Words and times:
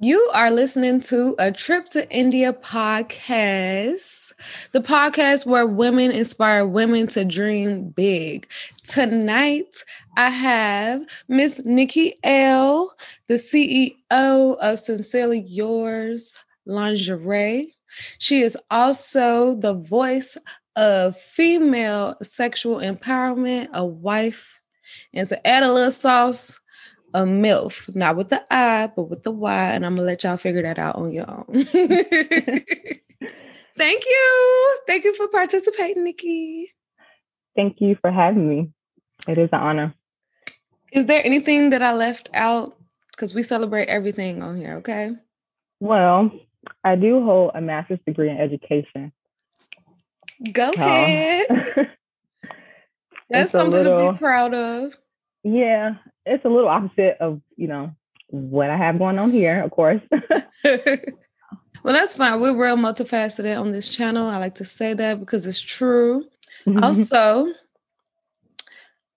You 0.00 0.30
are 0.32 0.52
listening 0.52 1.00
to 1.00 1.34
a 1.40 1.50
Trip 1.50 1.88
to 1.88 2.08
India 2.08 2.52
podcast, 2.52 4.32
the 4.70 4.78
podcast 4.78 5.44
where 5.44 5.66
women 5.66 6.12
inspire 6.12 6.64
women 6.64 7.08
to 7.08 7.24
dream 7.24 7.88
big. 7.88 8.48
Tonight, 8.84 9.82
I 10.16 10.30
have 10.30 11.04
Miss 11.26 11.60
Nikki 11.64 12.14
L, 12.22 12.94
the 13.26 13.34
CEO 13.34 13.96
of 14.08 14.78
Sincerely 14.78 15.40
Yours 15.40 16.38
Lingerie. 16.64 17.72
She 18.18 18.42
is 18.42 18.56
also 18.70 19.56
the 19.56 19.74
voice 19.74 20.36
of 20.76 21.16
female 21.16 22.14
sexual 22.22 22.76
empowerment, 22.76 23.70
a 23.74 23.84
wife, 23.84 24.60
and 25.12 25.28
to 25.28 25.44
add 25.44 25.64
a 25.64 25.72
little 25.72 25.90
sauce 25.90 26.60
a 27.14 27.22
MILF, 27.22 27.94
not 27.94 28.16
with 28.16 28.28
the 28.28 28.44
I, 28.52 28.88
but 28.94 29.04
with 29.04 29.22
the 29.22 29.30
Y. 29.30 29.70
And 29.70 29.86
I'm 29.86 29.94
gonna 29.94 30.06
let 30.06 30.24
y'all 30.24 30.36
figure 30.36 30.62
that 30.62 30.78
out 30.78 30.96
on 30.96 31.12
your 31.12 31.30
own. 31.30 31.46
Thank 33.76 34.04
you. 34.06 34.78
Thank 34.86 35.04
you 35.04 35.14
for 35.14 35.28
participating, 35.28 36.04
Nikki. 36.04 36.74
Thank 37.54 37.80
you 37.80 37.96
for 38.00 38.10
having 38.10 38.48
me. 38.48 38.70
It 39.26 39.38
is 39.38 39.48
an 39.52 39.60
honor. 39.60 39.94
Is 40.92 41.06
there 41.06 41.24
anything 41.24 41.70
that 41.70 41.82
I 41.82 41.94
left 41.94 42.28
out? 42.34 42.76
Because 43.12 43.34
we 43.34 43.42
celebrate 43.42 43.88
everything 43.88 44.42
on 44.42 44.56
here, 44.56 44.76
okay? 44.76 45.12
Well, 45.80 46.30
I 46.84 46.96
do 46.96 47.22
hold 47.24 47.52
a 47.54 47.60
master's 47.60 47.98
degree 48.06 48.30
in 48.30 48.38
education. 48.38 49.12
Go 50.52 50.72
so. 50.72 50.80
ahead. 50.82 51.46
That's 53.30 53.52
something 53.52 53.72
little, 53.72 54.06
to 54.06 54.12
be 54.12 54.18
proud 54.18 54.54
of. 54.54 54.96
Yeah, 55.44 55.96
it's 56.28 56.44
a 56.44 56.48
little 56.48 56.68
opposite 56.68 57.16
of 57.20 57.40
you 57.56 57.68
know 57.68 57.92
what 58.28 58.70
I 58.70 58.76
have 58.76 58.98
going 58.98 59.18
on 59.18 59.30
here, 59.30 59.62
of 59.62 59.70
course. 59.70 60.00
well, 60.64 60.96
that's 61.82 62.14
fine. 62.14 62.40
We're 62.40 62.56
real 62.56 62.76
multifaceted 62.76 63.58
on 63.58 63.70
this 63.70 63.88
channel. 63.88 64.28
I 64.28 64.38
like 64.38 64.56
to 64.56 64.64
say 64.64 64.94
that 64.94 65.20
because 65.20 65.46
it's 65.46 65.60
true. 65.60 66.24
Mm-hmm. 66.66 66.84
Also, 66.84 67.52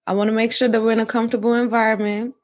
I 0.08 0.14
want 0.14 0.30
to 0.30 0.34
make 0.34 0.52
sure 0.52 0.68
that 0.68 0.82
we're 0.82 0.92
in 0.92 1.00
a 1.00 1.06
comfortable 1.06 1.54
environment. 1.54 2.36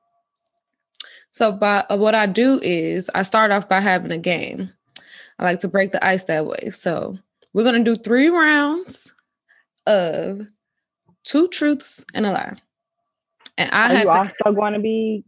So, 1.32 1.52
by 1.52 1.86
uh, 1.90 1.98
what 1.98 2.16
I 2.16 2.26
do 2.26 2.60
is 2.62 3.10
I 3.16 3.22
start 3.22 3.52
off 3.52 3.70
by 3.70 3.80
having 3.80 4.12
a 4.12 4.18
game. 4.18 4.70
I 5.40 5.44
like 5.44 5.60
to 5.60 5.68
break 5.68 5.92
the 5.92 6.06
ice 6.06 6.26
that 6.26 6.45
way. 6.45 6.70
So, 6.70 7.18
we're 7.54 7.64
going 7.64 7.84
to 7.84 7.95
do 7.95 8.02
three 8.02 8.30
rounds 8.30 9.14
of 9.86 10.42
two 11.23 11.48
truths 11.50 12.04
and 12.14 12.26
a 12.26 12.32
lie. 12.32 12.58
And 13.58 13.72
I 13.72 13.86
Are 13.86 13.88
have 13.90 14.06
you 14.06 14.12
to, 14.12 14.18
also 14.20 14.56
going 14.56 14.74
to 14.74 14.80
be 14.80 15.24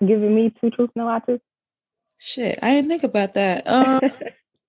giving 0.00 0.34
me 0.34 0.52
two 0.60 0.70
truths 0.70 0.92
and 0.94 1.02
a 1.02 1.06
lie 1.06 1.20
too? 1.20 1.40
Shit, 2.18 2.58
I 2.62 2.72
didn't 2.74 2.90
think 2.90 3.04
about 3.04 3.34
that. 3.34 3.66
Um, 3.66 4.00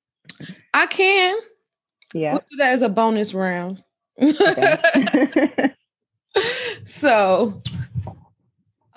I 0.73 0.88
can. 0.88 1.38
Yeah. 2.14 2.32
We'll 2.34 2.45
do 2.50 2.58
that 2.58 2.73
as 2.73 2.82
a 2.82 2.89
bonus 2.89 3.34
round. 3.34 3.84
so, 6.86 7.62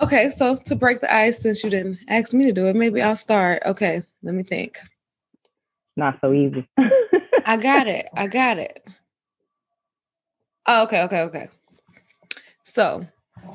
okay, 0.01 0.29
so 0.29 0.57
to 0.57 0.77
break 0.77 1.01
the 1.01 1.13
ice, 1.13 1.41
since 1.41 1.65
you 1.65 1.71
didn't 1.71 1.99
ask 2.09 2.33
me 2.33 2.45
to 2.47 2.53
do 2.53 2.67
it, 2.67 2.77
maybe 2.77 3.03
I'll 3.03 3.17
start. 3.17 3.63
Okay, 3.67 4.03
let 4.23 4.35
me 4.35 4.43
think. 4.45 4.79
Not 5.97 6.19
so 6.21 6.33
easy. 6.33 6.69
I 7.45 7.57
got 7.57 7.87
it. 7.87 8.07
I 8.17 8.27
got 8.27 8.59
it. 8.59 8.87
Oh, 10.67 10.85
okay, 10.85 11.03
okay, 11.03 11.21
okay. 11.23 11.49
So, 12.65 13.07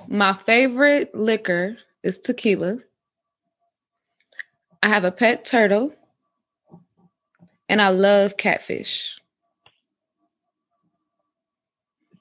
my 0.07 0.33
favorite 0.33 1.13
liquor 1.13 1.77
is 2.03 2.19
tequila. 2.19 2.77
I 4.81 4.87
have 4.89 5.03
a 5.03 5.11
pet 5.11 5.45
turtle. 5.45 5.93
And 7.67 7.81
I 7.81 7.89
love 7.89 8.35
catfish. 8.35 9.19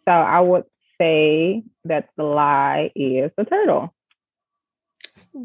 So 0.07 0.13
I 0.13 0.41
would 0.41 0.65
say 1.01 1.63
that 1.85 2.11
the 2.17 2.25
lie 2.25 2.91
is 2.95 3.31
the 3.37 3.45
turtle. 3.45 3.95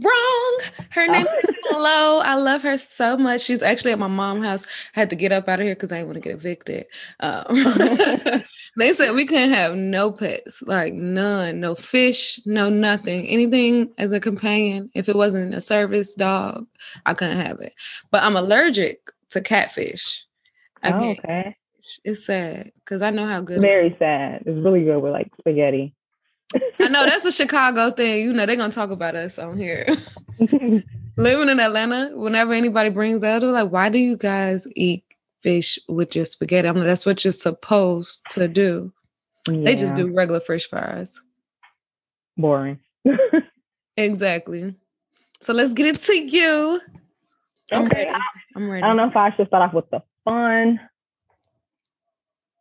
Wrong. 0.02 0.60
Her 0.90 1.08
name 1.08 1.28
is 1.28 1.50
Flo. 1.70 2.20
I 2.20 2.36
love 2.36 2.64
her 2.64 2.78
so 2.78 3.16
much. 3.16 3.42
She's 3.42 3.62
actually 3.62 3.92
at 3.92 4.00
my 4.00 4.08
mom's 4.08 4.44
house. 4.44 4.66
I 4.96 5.02
had 5.02 5.10
to 5.12 5.16
get 5.16 5.32
up 5.32 5.48
out 5.48 5.60
of 5.60 5.66
here 5.66 5.76
because 5.76 5.92
I 5.92 5.98
didn't 5.98 6.08
want 6.08 6.16
to 6.16 6.30
get 6.30 6.36
evicted. 6.36 6.86
Um, 7.20 7.46
they 8.78 8.94
said 8.94 9.12
we 9.14 9.26
couldn't 9.26 9.52
have 9.52 9.76
no 9.76 10.12
pets, 10.12 10.64
like 10.64 10.94
none, 10.94 11.60
no 11.60 11.76
fish, 11.76 12.40
no 12.46 12.70
nothing, 12.70 13.28
anything 13.28 13.92
as 13.98 14.14
a 14.14 14.20
companion. 14.20 14.90
If 14.96 15.10
it 15.10 15.16
wasn't 15.16 15.54
a 15.54 15.62
service 15.62 16.16
dog, 16.16 16.66
I 17.06 17.14
couldn't 17.14 17.38
have 17.40 17.60
it. 17.60 17.74
But 18.10 18.24
I'm 18.24 18.36
allergic 18.36 19.12
to 19.32 19.42
catfish. 19.42 20.26
Oh, 20.84 21.12
okay. 21.12 21.56
It's 22.04 22.26
sad 22.26 22.72
because 22.84 23.02
I 23.02 23.12
know 23.12 23.28
how 23.28 23.42
good. 23.42 23.62
Very 23.62 23.96
sad. 24.00 24.44
It's 24.46 24.66
really 24.66 24.84
good 24.84 25.00
with 25.00 25.12
like 25.12 25.32
spaghetti. 25.40 25.94
I 26.80 26.88
know 26.88 27.06
that's 27.06 27.26
a 27.26 27.32
Chicago 27.32 27.92
thing. 27.92 28.22
You 28.22 28.34
know, 28.34 28.46
they're 28.46 28.56
gonna 28.56 28.74
talk 28.74 28.92
about 28.92 29.16
us 29.16 29.40
on 29.40 29.58
here. 29.58 29.86
Living 31.18 31.50
in 31.50 31.60
Atlanta, 31.60 32.10
whenever 32.14 32.54
anybody 32.54 32.90
brings 32.90 33.20
that, 33.22 33.40
they're 33.40 33.52
like, 33.52 33.72
why 33.72 33.90
do 33.90 34.00
you 34.00 34.18
guys 34.18 34.68
eat 34.76 35.04
fish 35.42 35.78
with 35.88 36.16
your 36.16 36.26
spaghetti? 36.26 36.68
I'm 36.68 36.76
like, 36.76 36.88
that's 36.88 37.06
what 37.06 37.24
you're 37.24 37.32
supposed 37.32 38.26
to 38.32 38.48
do. 38.48 38.92
Yeah. 39.48 39.64
They 39.64 39.76
just 39.76 39.96
do 39.96 40.14
regular 40.14 40.40
fish 40.40 40.68
fries. 40.68 41.22
Boring. 42.38 42.80
exactly. 43.98 44.76
So 45.42 45.54
let's 45.54 45.74
get 45.74 45.88
into 45.88 46.16
you. 46.16 46.82
I'm 47.72 47.86
okay. 47.86 48.06
Ready. 48.06 48.20
I'm 48.56 48.70
ready. 48.70 48.84
I 48.84 48.88
don't 48.88 48.98
know 48.98 49.08
if 49.08 49.16
I 49.16 49.36
should 49.36 49.48
start 49.48 49.70
off 49.70 49.74
with 49.74 49.90
the 49.92 50.02
fun 50.26 50.80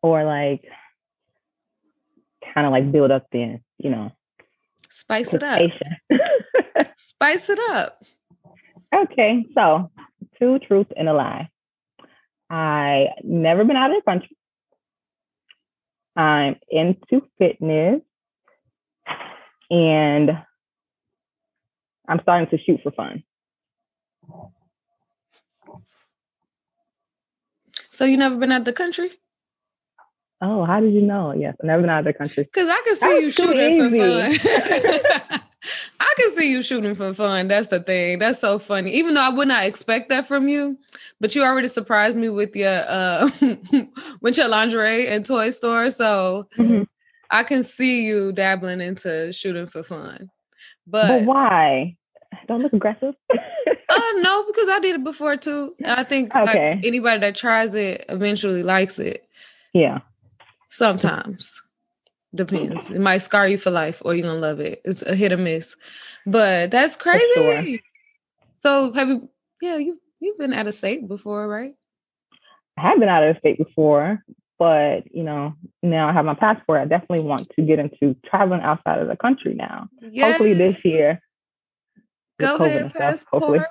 or 0.02 0.24
like 0.24 0.64
kind 2.52 2.66
of 2.66 2.72
like 2.72 2.90
build 2.92 3.10
up 3.10 3.26
then, 3.32 3.62
you 3.78 3.90
know. 3.90 4.12
Spice 4.90 5.32
it 5.34 5.42
up. 5.42 5.60
Spice 6.96 7.48
it 7.48 7.58
up. 7.70 8.02
Okay, 8.94 9.46
so 9.54 9.90
two 10.38 10.58
truths 10.58 10.90
and 10.96 11.08
a 11.08 11.14
lie. 11.14 11.48
I 12.50 13.06
never 13.22 13.64
been 13.64 13.76
out 13.76 13.90
of 13.90 13.96
the 13.96 14.10
country. 14.10 14.36
I'm 16.14 16.56
into 16.68 17.26
fitness 17.38 18.02
and 19.70 20.30
I'm 22.06 22.20
starting 22.20 22.48
to 22.50 22.62
shoot 22.62 22.80
for 22.82 22.92
fun. 22.92 23.22
So 27.88 28.04
you 28.04 28.18
never 28.18 28.36
been 28.36 28.52
out 28.52 28.60
of 28.60 28.64
the 28.66 28.72
country? 28.74 29.12
Oh, 30.44 30.64
how 30.64 30.80
did 30.80 30.92
you 30.92 31.02
know? 31.02 31.32
Yes, 31.32 31.54
I've 31.60 31.66
never 31.66 31.82
been 31.82 31.90
out 31.90 32.00
of 32.00 32.04
the 32.04 32.12
country. 32.12 32.42
Because 32.42 32.68
I 32.68 32.82
can 32.84 32.96
see 32.96 33.20
you 33.20 33.30
shooting 33.30 33.72
easy. 33.72 34.38
for 34.38 34.38
fun. 34.38 35.40
I 36.00 36.14
can 36.16 36.32
see 36.32 36.50
you 36.50 36.62
shooting 36.62 36.96
for 36.96 37.14
fun. 37.14 37.46
That's 37.46 37.68
the 37.68 37.78
thing. 37.78 38.18
That's 38.18 38.40
so 38.40 38.58
funny. 38.58 38.92
Even 38.92 39.14
though 39.14 39.22
I 39.22 39.28
would 39.28 39.46
not 39.46 39.64
expect 39.64 40.08
that 40.08 40.26
from 40.26 40.48
you, 40.48 40.76
but 41.20 41.34
you 41.36 41.44
already 41.44 41.68
surprised 41.68 42.16
me 42.16 42.28
with 42.28 42.56
your 42.56 42.82
uh 42.88 43.30
with 44.20 44.36
your 44.36 44.48
lingerie 44.48 45.06
and 45.06 45.24
toy 45.24 45.50
store. 45.50 45.90
So 45.90 46.48
mm-hmm. 46.58 46.82
I 47.30 47.44
can 47.44 47.62
see 47.62 48.04
you 48.04 48.32
dabbling 48.32 48.80
into 48.80 49.32
shooting 49.32 49.66
for 49.66 49.84
fun. 49.84 50.28
But, 50.86 51.06
but 51.06 51.24
why? 51.24 51.96
Don't 52.48 52.62
look 52.62 52.72
aggressive. 52.72 53.14
uh 53.30 54.00
no, 54.16 54.44
because 54.46 54.68
I 54.68 54.80
did 54.80 54.96
it 54.96 55.04
before 55.04 55.36
too. 55.36 55.76
And 55.78 55.92
I 55.92 56.02
think 56.02 56.34
okay. 56.34 56.72
like, 56.72 56.84
anybody 56.84 57.20
that 57.20 57.36
tries 57.36 57.76
it 57.76 58.04
eventually 58.08 58.64
likes 58.64 58.98
it. 58.98 59.24
Yeah. 59.72 60.00
Sometimes. 60.72 61.60
Depends. 62.34 62.90
It 62.90 62.98
might 62.98 63.18
scar 63.18 63.46
you 63.46 63.58
for 63.58 63.70
life 63.70 64.00
or 64.06 64.14
you're 64.14 64.26
gonna 64.26 64.38
love 64.38 64.58
it. 64.58 64.80
It's 64.86 65.02
a 65.02 65.14
hit 65.14 65.30
or 65.30 65.36
miss. 65.36 65.76
But 66.24 66.70
that's 66.70 66.96
crazy. 66.96 67.26
Sure. 67.34 67.64
So 68.60 68.92
have 68.94 69.08
you 69.08 69.28
yeah, 69.60 69.76
you 69.76 70.00
you've 70.18 70.38
been 70.38 70.54
out 70.54 70.66
of 70.66 70.74
state 70.74 71.06
before, 71.06 71.46
right? 71.46 71.74
I 72.78 72.88
have 72.88 72.98
been 72.98 73.10
out 73.10 73.22
of 73.22 73.36
state 73.36 73.58
before, 73.58 74.24
but 74.58 75.14
you 75.14 75.22
know, 75.24 75.52
now 75.82 76.08
I 76.08 76.12
have 76.14 76.24
my 76.24 76.34
passport. 76.34 76.80
I 76.80 76.86
definitely 76.86 77.26
want 77.26 77.50
to 77.50 77.62
get 77.62 77.78
into 77.78 78.16
traveling 78.24 78.62
outside 78.62 78.98
of 78.98 79.08
the 79.08 79.16
country 79.16 79.52
now. 79.52 79.88
Yes. 80.00 80.30
Hopefully 80.30 80.54
this 80.54 80.82
year. 80.86 81.20
Go 82.38 82.56
ahead, 82.56 82.94
passport. 82.94 83.66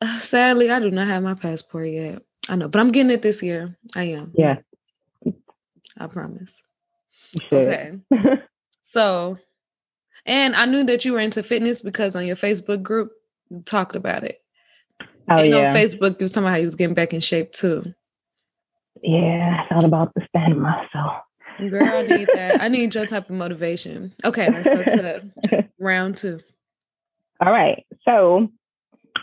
uh, 0.00 0.18
sadly, 0.20 0.70
I 0.70 0.80
do 0.80 0.90
not 0.90 1.06
have 1.06 1.22
my 1.22 1.34
passport 1.34 1.90
yet. 1.90 2.22
I 2.48 2.56
know, 2.56 2.68
but 2.68 2.80
I'm 2.80 2.88
getting 2.88 3.10
it 3.10 3.20
this 3.20 3.42
year. 3.42 3.76
I 3.94 4.04
am. 4.04 4.32
Yeah. 4.34 4.60
I 5.98 6.06
promise. 6.06 6.54
Okay. 7.52 7.98
so, 8.82 9.38
and 10.24 10.54
I 10.56 10.64
knew 10.66 10.84
that 10.84 11.04
you 11.04 11.12
were 11.12 11.20
into 11.20 11.42
fitness 11.42 11.80
because 11.80 12.16
on 12.16 12.26
your 12.26 12.36
Facebook 12.36 12.82
group, 12.82 13.10
you 13.50 13.62
talked 13.62 13.96
about 13.96 14.24
it. 14.24 14.40
Oh, 15.30 15.36
and 15.36 15.54
yeah. 15.54 15.68
on 15.68 15.76
Facebook, 15.76 16.20
you 16.20 16.24
was 16.24 16.32
talking 16.32 16.44
about 16.44 16.52
how 16.52 16.58
you 16.58 16.64
was 16.64 16.74
getting 16.74 16.94
back 16.94 17.12
in 17.12 17.20
shape 17.20 17.52
too. 17.52 17.94
Yeah, 19.02 19.64
I 19.64 19.72
thought 19.72 19.84
about 19.84 20.14
the 20.14 20.26
stand 20.28 20.60
muscle. 20.60 21.12
Girl, 21.70 21.84
I 21.84 22.02
need 22.02 22.28
that. 22.34 22.60
I 22.60 22.68
need 22.68 22.94
your 22.94 23.06
type 23.06 23.28
of 23.28 23.36
motivation. 23.36 24.12
Okay, 24.24 24.48
let's 24.50 24.68
go 24.68 24.82
to 24.82 25.30
the 25.50 25.68
round 25.78 26.16
two. 26.16 26.40
All 27.40 27.52
right. 27.52 27.84
So 28.04 28.48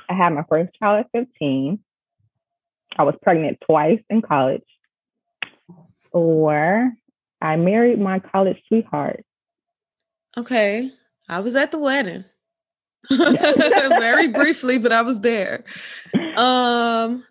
I 0.09 0.13
had 0.13 0.33
my 0.33 0.43
first 0.49 0.71
child 0.79 1.05
at 1.05 1.11
15. 1.27 1.79
I 2.97 3.03
was 3.03 3.15
pregnant 3.21 3.59
twice 3.65 3.99
in 4.09 4.21
college. 4.21 4.63
Or 6.15 6.93
I 7.41 7.57
married 7.57 7.99
my 7.99 8.19
college 8.19 8.57
sweetheart. 8.69 9.25
Okay. 10.37 10.89
I 11.27 11.41
was 11.41 11.57
at 11.57 11.71
the 11.71 11.77
wedding. 11.77 12.23
Very 13.09 14.27
briefly, 14.29 14.77
but 14.77 14.93
I 14.93 15.01
was 15.01 15.19
there. 15.19 15.65
Um 16.37 17.25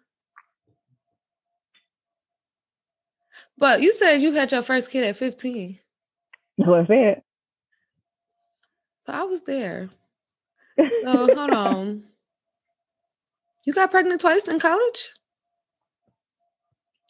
But 3.57 3.81
you 3.81 3.93
said 3.95 4.21
you 4.21 4.33
had 4.33 4.53
your 4.53 4.63
first 4.63 4.91
kid 4.91 5.05
at 5.05 5.17
15. 5.17 5.79
That 6.59 6.67
was 6.67 6.87
it. 6.91 7.23
But 9.07 9.15
I 9.15 9.23
was 9.23 9.43
there. 9.43 9.89
So 10.77 11.35
hold 11.35 11.51
on. 11.51 12.05
You 13.65 13.73
got 13.73 13.91
pregnant 13.91 14.21
twice 14.21 14.47
in 14.47 14.61
college? 14.61 15.11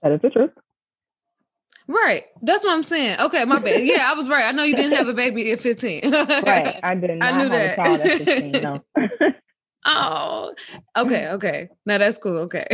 That 0.03 0.13
is 0.13 0.21
the 0.23 0.31
truth. 0.31 0.51
Right. 1.87 2.25
That's 2.43 2.65
what 2.65 2.73
I'm 2.73 2.83
saying. 2.83 3.21
Okay, 3.21 3.45
my 3.45 3.59
bad. 3.59 3.85
Yeah, 3.85 4.11
I 4.11 4.15
was 4.15 4.29
right. 4.29 4.45
I 4.47 4.53
know 4.53 4.63
you 4.63 4.75
didn't 4.75 4.97
have 4.97 5.09
a 5.09 5.13
baby 5.13 5.53
at 5.53 5.61
15. 5.61 6.11
right. 6.11 6.81
I 6.83 6.95
did 6.95 7.11
not 7.19 7.33
I 7.33 7.39
knew 7.39 7.49
that. 7.51 7.73
a 7.73 7.77
child 7.77 8.01
at 8.01 8.19
15. 8.25 8.63
No. 8.63 8.85
oh. 9.85 10.55
Okay, 10.97 11.29
okay. 11.29 11.69
Now 11.85 11.99
that's 11.99 12.19
cool. 12.19 12.39
Okay. 12.39 12.67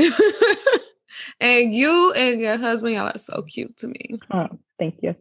and 1.40 1.74
you 1.74 2.12
and 2.12 2.40
your 2.40 2.56
husband, 2.56 2.94
y'all 2.94 3.08
are 3.08 3.18
so 3.18 3.42
cute 3.42 3.76
to 3.78 3.88
me. 3.88 4.20
Oh, 4.32 4.46
thank 4.78 4.96
you. 5.02 5.16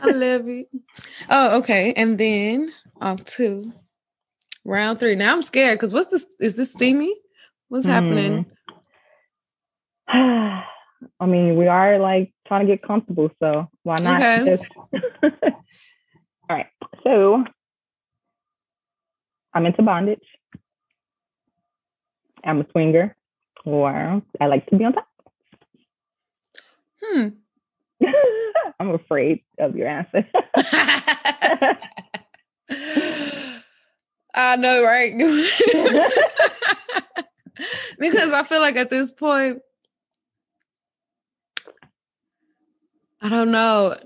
I 0.00 0.10
love 0.10 0.46
you. 0.46 0.66
Oh, 1.28 1.58
okay. 1.58 1.92
And 1.94 2.16
then 2.16 2.72
off 3.00 3.24
two. 3.24 3.72
Round 4.64 5.00
three. 5.00 5.16
Now 5.16 5.32
I'm 5.32 5.42
scared 5.42 5.78
because 5.78 5.92
what's 5.92 6.08
this? 6.08 6.26
Is 6.40 6.56
this 6.56 6.72
steamy? 6.72 7.14
What's 7.68 7.84
happening? 7.84 8.46
Hmm. 10.08 10.58
I 11.20 11.26
mean, 11.26 11.56
we 11.56 11.66
are 11.66 11.98
like 11.98 12.32
trying 12.46 12.66
to 12.66 12.72
get 12.72 12.82
comfortable, 12.82 13.30
so 13.40 13.68
why 13.82 13.96
not? 13.96 14.20
Okay. 14.20 14.56
Just... 14.56 14.64
All 16.48 16.56
right. 16.56 16.66
So 17.02 17.44
I'm 19.52 19.66
into 19.66 19.82
bondage. 19.82 20.26
I'm 22.44 22.60
a 22.60 22.66
swinger, 22.72 23.16
or 23.64 24.22
I 24.40 24.46
like 24.46 24.66
to 24.66 24.76
be 24.76 24.84
on 24.84 24.92
top. 24.92 25.08
Hmm. 27.02 27.28
I'm 28.80 28.90
afraid 28.90 29.40
of 29.58 29.76
your 29.76 29.88
answer. 29.88 30.26
I 34.36 34.56
know, 34.56 34.82
right? 34.84 35.12
because 37.98 38.32
I 38.32 38.42
feel 38.42 38.60
like 38.60 38.76
at 38.76 38.90
this 38.90 39.12
point, 39.12 39.60
I 43.24 43.30
don't 43.30 43.50
know. 43.50 43.96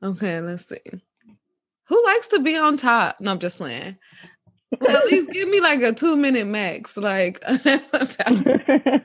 Okay, 0.00 0.40
let's 0.40 0.68
see. 0.68 0.78
Who 1.88 2.04
likes 2.04 2.28
to 2.28 2.38
be 2.38 2.56
on 2.56 2.76
top? 2.76 3.16
No, 3.20 3.32
I'm 3.32 3.40
just 3.40 3.56
playing. 3.56 3.96
Well, 4.80 4.96
at 4.96 5.06
least 5.06 5.30
give 5.30 5.48
me 5.48 5.60
like 5.60 5.82
a 5.82 5.92
two 5.92 6.16
minute 6.16 6.46
max. 6.46 6.96
Like 6.96 7.42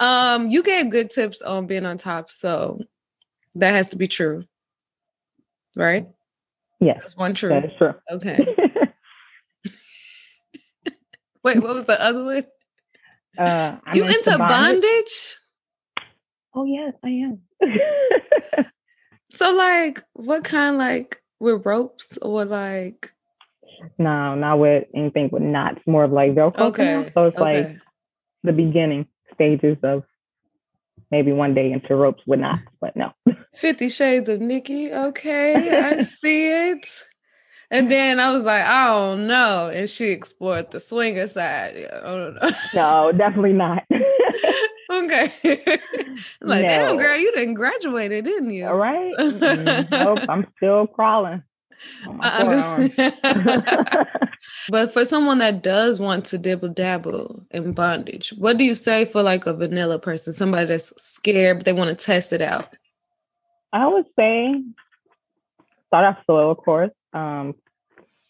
um, 0.00 0.48
you 0.48 0.64
gave 0.64 0.90
good 0.90 1.10
tips 1.10 1.42
on 1.42 1.68
being 1.68 1.86
on 1.86 1.96
top, 1.96 2.32
so 2.32 2.80
that 3.54 3.70
has 3.70 3.88
to 3.90 3.96
be 3.96 4.08
true. 4.08 4.44
Right? 5.76 6.08
Yes. 6.80 6.98
That's 7.00 7.16
one 7.16 7.34
true. 7.34 7.50
That 7.50 7.66
is 7.66 7.72
true. 7.78 7.94
Okay. 8.10 8.44
Wait, 11.44 11.62
what 11.62 11.74
was 11.74 11.84
the 11.84 12.02
other 12.02 12.24
one? 12.24 12.42
Uh, 13.38 13.76
you 13.92 14.04
into, 14.04 14.18
into 14.18 14.38
bondage? 14.38 14.82
bondage? 14.82 15.36
Oh 16.54 16.64
yes, 16.64 16.92
I 17.02 17.08
am. 17.08 17.40
so 19.30 19.52
like 19.52 20.02
what 20.12 20.44
kind 20.44 20.78
like 20.78 21.22
with 21.40 21.66
ropes 21.66 22.18
or 22.18 22.44
like 22.44 23.12
no, 23.98 24.34
not 24.34 24.58
with 24.58 24.84
anything 24.94 25.28
with 25.32 25.42
knots, 25.42 25.80
more 25.86 26.04
of 26.04 26.12
like 26.12 26.32
Velcro. 26.32 26.58
Okay. 26.58 27.10
So 27.14 27.26
it's 27.26 27.36
okay. 27.36 27.62
like 27.64 27.76
the 28.42 28.52
beginning 28.52 29.06
stages 29.34 29.76
of 29.82 30.04
maybe 31.10 31.32
one 31.32 31.54
day 31.54 31.72
into 31.72 31.94
ropes 31.94 32.22
with 32.26 32.40
knots, 32.40 32.62
but 32.80 32.96
no. 32.96 33.12
Fifty 33.54 33.88
Shades 33.88 34.28
of 34.28 34.40
Nikki. 34.40 34.92
Okay, 34.92 35.78
I 35.78 36.02
see 36.02 36.46
it. 36.46 36.86
And 37.70 37.90
then 37.90 38.20
I 38.20 38.30
was 38.30 38.44
like, 38.44 38.62
I 38.64 38.86
don't 38.86 39.26
know. 39.26 39.70
And 39.74 39.88
she 39.88 40.10
explored 40.10 40.70
the 40.70 40.78
swinger 40.78 41.26
side. 41.26 41.74
Yeah, 41.76 42.00
I 42.04 42.06
don't 42.06 42.34
know. 42.34 42.50
No, 42.74 43.12
definitely 43.12 43.54
not. 43.54 43.82
okay. 44.92 45.30
like, 46.40 46.62
no. 46.62 46.68
damn, 46.68 46.96
girl, 46.96 47.16
you 47.16 47.32
didn't 47.32 47.54
graduate, 47.54 48.10
didn't 48.10 48.52
you? 48.52 48.66
All 48.66 48.76
right. 48.76 49.12
Nope, 49.90 50.20
I'm 50.28 50.46
still 50.56 50.86
crawling. 50.86 51.42
but 54.70 54.92
for 54.92 55.04
someone 55.04 55.38
that 55.38 55.62
does 55.62 55.98
want 55.98 56.24
to 56.26 56.38
dibble 56.38 56.68
dabble 56.68 57.44
in 57.50 57.72
bondage, 57.72 58.30
what 58.38 58.56
do 58.58 58.64
you 58.64 58.74
say 58.74 59.04
for 59.04 59.22
like 59.22 59.46
a 59.46 59.52
vanilla 59.52 59.98
person, 59.98 60.32
somebody 60.32 60.66
that's 60.66 60.92
scared 61.02 61.58
but 61.58 61.64
they 61.64 61.72
want 61.72 61.90
to 61.90 62.04
test 62.04 62.32
it 62.32 62.40
out? 62.40 62.74
I 63.72 63.86
would 63.86 64.06
say 64.18 64.62
start 65.88 66.04
off 66.04 66.24
slow, 66.26 66.50
of 66.50 66.58
course. 66.58 66.90
Um, 67.12 67.54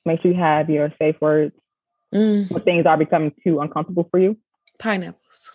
make 0.05 0.21
sure 0.23 0.33
you 0.33 0.39
have 0.39 0.69
your 0.69 0.93
safe 0.99 1.17
words 1.21 1.55
mm. 2.15 2.51
when 2.51 2.63
things 2.63 2.87
are 2.87 2.97
becoming 2.97 3.33
too 3.43 3.61
uncomfortable 3.61 4.09
for 4.11 4.19
you. 4.19 4.37
Pineapples. 4.79 5.55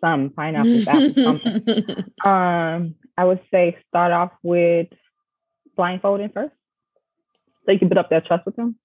Some 0.00 0.30
pineapples, 0.30 0.86
apples, 0.86 1.22
something. 1.22 2.04
Um, 2.24 2.94
I 3.16 3.24
would 3.24 3.40
say 3.50 3.76
start 3.88 4.12
off 4.12 4.32
with 4.42 4.88
blindfolding 5.76 6.30
first. 6.30 6.54
So 7.64 7.72
you 7.72 7.78
can 7.78 7.88
build 7.88 7.98
up 7.98 8.10
that 8.10 8.26
trust 8.26 8.46
with 8.46 8.56
them. 8.56 8.76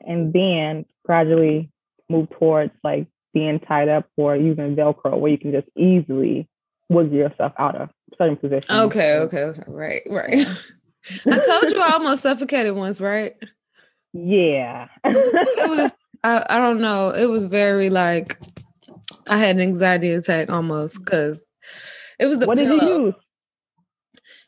And 0.00 0.32
then 0.32 0.84
gradually 1.04 1.70
move 2.08 2.28
towards 2.38 2.72
like 2.84 3.06
being 3.32 3.60
tied 3.60 3.88
up 3.88 4.08
or 4.16 4.36
using 4.36 4.76
Velcro 4.76 5.18
where 5.18 5.30
you 5.30 5.38
can 5.38 5.52
just 5.52 5.68
easily 5.76 6.48
wiggle 6.88 7.16
yourself 7.16 7.52
out 7.58 7.76
of 7.76 7.90
certain 8.16 8.36
positions. 8.36 8.70
Okay, 8.70 9.16
okay, 9.16 9.42
okay. 9.42 9.62
Right, 9.66 10.02
right. 10.08 10.46
I 11.26 11.38
told 11.38 11.70
you 11.70 11.80
I 11.80 11.92
almost 11.92 12.22
suffocated 12.22 12.74
once, 12.74 13.00
right? 13.00 13.34
Yeah. 14.12 14.88
it 15.04 15.70
was 15.70 15.92
I, 16.24 16.44
I 16.48 16.58
don't 16.58 16.80
know. 16.80 17.10
It 17.10 17.26
was 17.26 17.44
very 17.44 17.90
like 17.90 18.38
I 19.26 19.38
had 19.38 19.56
an 19.56 19.62
anxiety 19.62 20.12
attack 20.12 20.50
almost 20.50 21.04
because 21.04 21.44
it 22.18 22.26
was 22.26 22.38
the 22.38 22.46
what 22.46 22.58
pillow. 22.58 22.78
did 22.78 22.88
you 22.88 23.04
use? 23.06 23.14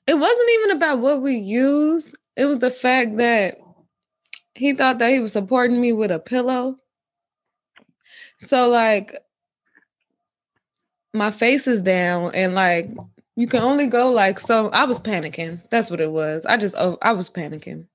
It 0.07 0.15
wasn't 0.15 0.51
even 0.55 0.71
about 0.77 1.01
what 1.01 1.21
we 1.21 1.37
used. 1.37 2.17
It 2.37 2.47
was 2.47 2.61
the 2.61 2.71
fact 2.71 3.19
that 3.19 3.57
he 4.55 4.73
thought 4.73 4.99
that 4.99 5.13
he 5.13 5.21
was 5.21 5.33
supporting 5.33 5.81
me 5.81 5.93
with 5.93 6.11
a 6.11 6.19
pillow. 6.19 6.77
So 8.39 8.69
like 8.69 9.17
my 11.13 11.31
face 11.31 11.67
is 11.67 11.83
down 11.83 12.35
and 12.35 12.55
like 12.55 12.91
you 13.37 13.47
can 13.47 13.63
only 13.63 13.87
go 13.87 14.11
like 14.11 14.41
so. 14.41 14.69
I 14.71 14.85
was 14.85 14.99
panicking. 14.99 15.61
That's 15.71 15.91
what 15.91 16.01
it 16.01 16.11
was. 16.11 16.47
I 16.47 16.57
just 16.57 16.75
oh, 16.79 16.99
I 17.03 17.13
was 17.13 17.29
panicking. 17.29 17.87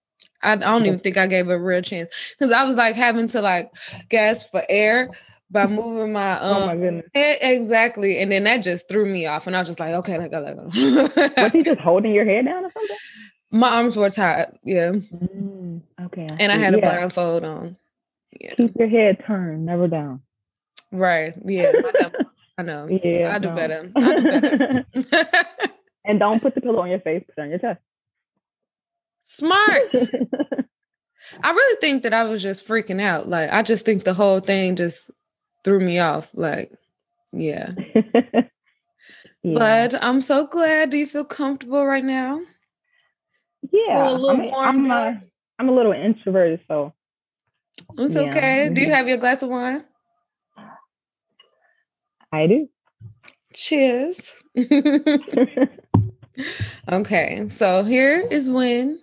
I, 0.42 0.54
I 0.54 0.56
don't 0.56 0.86
even 0.86 1.00
think 1.00 1.18
I 1.18 1.28
gave 1.28 1.50
a 1.50 1.58
real 1.58 1.82
chance 1.82 2.36
because 2.38 2.52
I 2.52 2.64
was 2.64 2.76
like 2.76 2.96
having 2.96 3.28
to 3.28 3.42
like 3.42 3.72
gasp 4.10 4.52
for 4.52 4.64
air 4.70 5.10
by 5.54 5.68
moving 5.68 6.12
my 6.12 6.34
um 6.40 6.40
oh 6.64 6.68
my 6.68 6.76
goodness. 6.76 7.06
head 7.14 7.38
exactly, 7.42 8.20
and 8.20 8.32
then 8.32 8.44
that 8.44 8.58
just 8.58 8.90
threw 8.90 9.06
me 9.06 9.26
off, 9.26 9.48
and 9.48 9.56
I 9.56 9.60
was 9.60 9.70
just 9.70 9.80
like, 9.80 9.94
okay, 9.94 10.18
let 10.18 10.32
go, 10.32 10.40
let 10.40 10.58
go. 10.58 11.42
was 11.42 11.52
he 11.54 11.64
just 11.64 11.80
holding 11.84 12.14
your 12.14 12.26
head 12.26 12.46
down 12.46 12.66
or 12.66 12.72
something? 12.72 12.98
My 13.52 13.70
arms 13.70 13.96
were 13.96 14.10
tied, 14.10 14.58
yeah. 14.64 14.92
Mm, 14.92 15.82
okay. 16.06 16.28
I 16.30 16.36
and 16.40 16.52
I 16.52 16.58
had 16.58 16.74
yeah. 16.74 16.80
a 16.80 16.82
blindfold 16.82 17.46
on. 17.46 17.78
Yeah. 18.42 18.56
Keep 18.56 18.76
your 18.78 18.90
head 18.90 19.24
turned, 19.26 19.68
never 19.68 19.88
down. 19.88 20.22
Right. 20.92 21.34
Yeah. 21.46 21.72
I 22.58 22.64
know. 22.64 22.88
Yeah, 23.04 23.36
I 23.36 23.40
do 23.40 23.50
no. 23.50 23.56
better. 23.56 23.92
I 23.96 24.14
do 24.94 25.04
better. 25.04 25.48
and 26.06 26.20
don't 26.20 26.42
put 26.42 26.56
the 26.56 26.62
pillow 26.62 26.82
on 26.82 26.90
your 26.90 27.00
face, 27.00 27.24
put 27.26 27.38
it 27.38 27.42
on 27.42 27.50
your 27.50 27.60
chest. 27.60 27.80
Smart. 29.22 29.96
I 31.42 31.52
really 31.52 31.78
think 31.80 32.04
that 32.04 32.14
I 32.14 32.24
was 32.24 32.42
just 32.44 32.68
freaking 32.68 33.02
out. 33.02 33.28
Like 33.28 33.52
I 33.52 33.62
just 33.62 33.86
think 33.86 34.04
the 34.04 34.14
whole 34.14 34.40
thing 34.40 34.76
just 34.76 35.10
threw 35.64 35.80
me 35.80 36.00
off. 36.00 36.30
Like, 36.34 36.72
yeah. 37.32 37.72
yeah. 37.96 38.44
But 39.44 39.96
I'm 40.04 40.22
so 40.22 40.48
glad. 40.48 40.90
Do 40.90 40.98
you 40.98 41.08
feel 41.08 41.26
comfortable 41.26 41.86
right 41.86 42.04
now? 42.04 42.40
Yeah. 43.72 44.18
I 44.28 44.36
mean, 44.36 44.54
I'm, 44.56 44.92
a, 44.92 45.22
I'm 45.60 45.70
a 45.70 45.74
little 45.74 45.94
introverted, 45.94 46.62
so 46.68 46.94
it's 47.98 48.16
yeah. 48.16 48.22
okay. 48.24 48.70
Do 48.74 48.82
you 48.82 48.92
have 48.92 49.08
your 49.08 49.18
glass 49.18 49.42
of 49.42 49.50
wine? 49.50 49.86
I 52.32 52.48
do. 52.48 52.68
Cheers. 53.54 54.34
okay, 56.92 57.48
so 57.48 57.84
here 57.84 58.20
is 58.32 58.50
when 58.50 59.00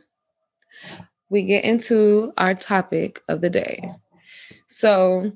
we 1.28 1.44
get 1.44 1.64
into 1.64 2.32
our 2.36 2.54
topic 2.54 3.22
of 3.28 3.40
the 3.40 3.50
day. 3.50 3.88
So 4.66 5.32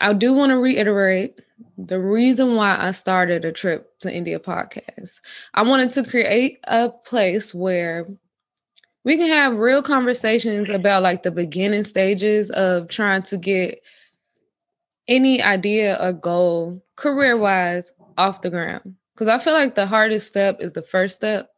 I 0.00 0.12
do 0.12 0.32
want 0.32 0.50
to 0.50 0.58
reiterate 0.58 1.40
the 1.76 2.00
reason 2.00 2.54
why 2.54 2.76
I 2.78 2.90
started 2.92 3.44
a 3.44 3.52
trip 3.52 3.98
to 4.00 4.12
India 4.14 4.38
podcast. 4.38 5.20
I 5.54 5.62
wanted 5.62 5.90
to 5.92 6.04
create 6.04 6.58
a 6.64 6.88
place 6.88 7.54
where 7.54 8.06
we 9.04 9.16
can 9.16 9.28
have 9.28 9.56
real 9.56 9.82
conversations 9.82 10.68
about 10.68 11.02
like 11.02 11.22
the 11.22 11.30
beginning 11.30 11.84
stages 11.84 12.50
of 12.50 12.88
trying 12.88 13.22
to 13.24 13.36
get 13.36 13.80
any 15.08 15.42
idea 15.42 15.98
or 16.00 16.12
goal 16.12 16.82
career 16.96 17.36
wise 17.36 17.92
off 18.16 18.42
the 18.42 18.50
ground. 18.50 18.94
Because 19.14 19.28
I 19.28 19.38
feel 19.38 19.52
like 19.54 19.74
the 19.74 19.86
hardest 19.86 20.26
step 20.26 20.58
is 20.60 20.72
the 20.72 20.82
first 20.82 21.16
step. 21.16 21.50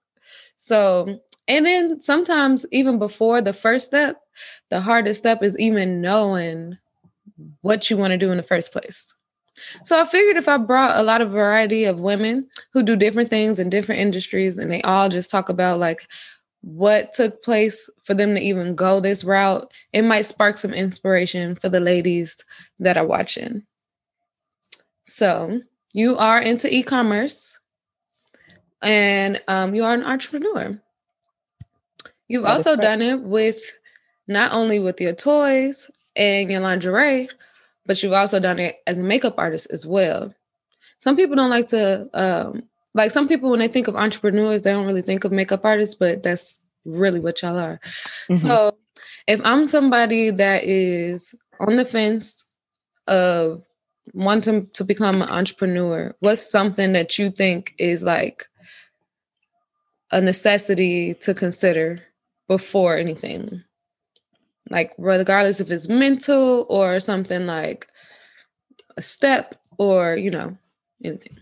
So, 0.56 1.20
and 1.46 1.66
then 1.66 2.00
sometimes 2.00 2.64
even 2.72 2.98
before 2.98 3.40
the 3.40 3.52
first 3.52 3.86
step, 3.86 4.20
the 4.70 4.80
hardest 4.80 5.20
step 5.20 5.42
is 5.42 5.58
even 5.58 6.00
knowing 6.00 6.78
what 7.62 7.90
you 7.90 7.96
want 7.96 8.12
to 8.12 8.18
do 8.18 8.30
in 8.30 8.36
the 8.36 8.42
first 8.42 8.72
place. 8.72 9.12
So 9.82 10.00
I 10.00 10.06
figured 10.06 10.36
if 10.36 10.48
I 10.48 10.56
brought 10.56 10.98
a 10.98 11.02
lot 11.02 11.20
of 11.20 11.30
variety 11.30 11.84
of 11.84 12.00
women 12.00 12.48
who 12.72 12.82
do 12.82 12.96
different 12.96 13.28
things 13.30 13.58
in 13.58 13.70
different 13.70 14.00
industries 14.00 14.58
and 14.58 14.70
they 14.70 14.82
all 14.82 15.08
just 15.08 15.30
talk 15.30 15.48
about 15.48 15.78
like 15.78 16.08
what 16.62 17.12
took 17.12 17.42
place 17.42 17.90
for 18.04 18.14
them 18.14 18.34
to 18.34 18.40
even 18.40 18.74
go 18.74 19.00
this 19.00 19.24
route, 19.24 19.70
it 19.92 20.02
might 20.02 20.22
spark 20.22 20.58
some 20.58 20.72
inspiration 20.72 21.54
for 21.56 21.68
the 21.68 21.80
ladies 21.80 22.36
that 22.78 22.96
are 22.96 23.06
watching. 23.06 23.64
So, 25.04 25.60
you 25.92 26.16
are 26.16 26.40
into 26.40 26.72
e 26.72 26.82
commerce 26.82 27.58
and 28.80 29.40
um, 29.48 29.74
you 29.74 29.84
are 29.84 29.92
an 29.92 30.04
entrepreneur. 30.04 30.80
You've 32.28 32.46
also 32.46 32.76
done 32.76 33.02
it 33.02 33.20
with 33.20 33.60
not 34.26 34.52
only 34.52 34.78
with 34.78 35.00
your 35.00 35.12
toys 35.12 35.90
and 36.16 36.50
your 36.50 36.60
lingerie, 36.60 37.28
but 37.86 38.02
you've 38.02 38.12
also 38.12 38.38
done 38.38 38.58
it 38.58 38.76
as 38.86 38.98
a 38.98 39.02
makeup 39.02 39.34
artist 39.38 39.68
as 39.70 39.86
well. 39.86 40.34
Some 41.00 41.16
people 41.16 41.36
don't 41.36 41.50
like 41.50 41.66
to 41.68 42.08
um, 42.14 42.62
like 42.94 43.10
some 43.10 43.28
people 43.28 43.50
when 43.50 43.60
they 43.60 43.68
think 43.68 43.88
of 43.88 43.96
entrepreneurs, 43.96 44.62
they 44.62 44.72
don't 44.72 44.86
really 44.86 45.02
think 45.02 45.24
of 45.24 45.32
makeup 45.32 45.64
artists, 45.64 45.94
but 45.94 46.22
that's 46.22 46.60
really 46.84 47.20
what 47.20 47.42
y'all 47.42 47.58
are. 47.58 47.80
Mm-hmm. 48.30 48.46
So 48.46 48.76
if 49.26 49.40
I'm 49.44 49.66
somebody 49.66 50.30
that 50.30 50.64
is 50.64 51.34
on 51.60 51.76
the 51.76 51.84
fence 51.84 52.44
of 53.06 53.62
wanting 54.12 54.68
to 54.74 54.84
become 54.84 55.22
an 55.22 55.28
entrepreneur, 55.28 56.14
what's 56.20 56.48
something 56.50 56.92
that 56.92 57.18
you 57.18 57.30
think 57.30 57.74
is 57.78 58.02
like 58.02 58.46
a 60.10 60.20
necessity 60.20 61.14
to 61.14 61.34
consider 61.34 62.00
before 62.48 62.96
anything? 62.96 63.62
Like 64.72 64.92
regardless 64.98 65.60
if 65.60 65.70
it's 65.70 65.88
mental 65.88 66.66
or 66.68 66.98
something 66.98 67.46
like 67.46 67.86
a 68.96 69.02
step 69.02 69.54
or, 69.78 70.16
you 70.16 70.30
know, 70.30 70.56
anything. 71.04 71.38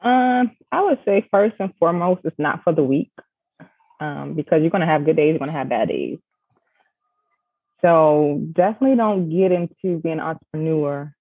Um, 0.00 0.56
I 0.72 0.82
would 0.82 0.98
say 1.04 1.26
first 1.30 1.56
and 1.58 1.74
foremost, 1.78 2.22
it's 2.24 2.38
not 2.38 2.62
for 2.64 2.72
the 2.72 2.82
weak, 2.82 3.12
um, 4.00 4.34
because 4.34 4.62
you're 4.62 4.70
gonna 4.70 4.86
have 4.86 5.04
good 5.04 5.16
days, 5.16 5.30
you're 5.30 5.38
gonna 5.38 5.52
have 5.52 5.68
bad 5.68 5.88
days. 5.88 6.18
So 7.82 8.40
definitely 8.52 8.96
don't 8.96 9.30
get 9.30 9.52
into 9.52 10.00
being 10.00 10.14
an 10.14 10.20
entrepreneur 10.20 11.14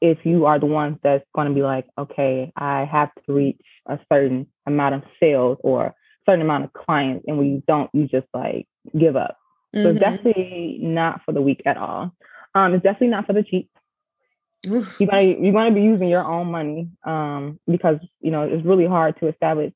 if 0.00 0.18
you 0.24 0.46
are 0.46 0.58
the 0.58 0.66
one 0.66 0.98
that's 1.02 1.24
going 1.34 1.48
to 1.48 1.54
be 1.54 1.62
like, 1.62 1.86
okay, 1.96 2.52
I 2.56 2.84
have 2.84 3.10
to 3.14 3.32
reach 3.32 3.60
a 3.86 3.98
certain 4.12 4.48
amount 4.66 4.96
of 4.96 5.02
sales 5.20 5.58
or 5.60 5.94
certain 6.26 6.42
amount 6.42 6.64
of 6.64 6.72
clients, 6.72 7.24
and 7.26 7.38
when 7.38 7.46
you 7.46 7.62
don't, 7.66 7.88
you 7.94 8.08
just 8.08 8.26
like 8.34 8.66
give 8.98 9.16
up. 9.16 9.36
Mm-hmm. 9.74 9.82
So 9.82 9.90
it's 9.90 10.00
definitely 10.00 10.78
not 10.80 11.22
for 11.24 11.32
the 11.32 11.40
weak 11.40 11.62
at 11.66 11.76
all. 11.76 12.14
Um, 12.54 12.74
it's 12.74 12.82
definitely 12.82 13.08
not 13.08 13.26
for 13.26 13.32
the 13.32 13.42
cheap 13.42 13.70
you're 14.62 15.08
gonna 15.10 15.22
you're 15.22 15.52
gonna 15.52 15.74
be 15.74 15.82
using 15.82 16.08
your 16.08 16.24
own 16.24 16.50
money 16.50 16.88
um, 17.04 17.58
because 17.68 17.96
you 18.20 18.30
know 18.30 18.42
it's 18.42 18.64
really 18.64 18.86
hard 18.86 19.18
to 19.20 19.28
establish 19.28 19.72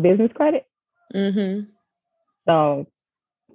business 0.00 0.30
credit. 0.34 0.66
Mm-hmm. 1.14 1.70
So 2.46 2.86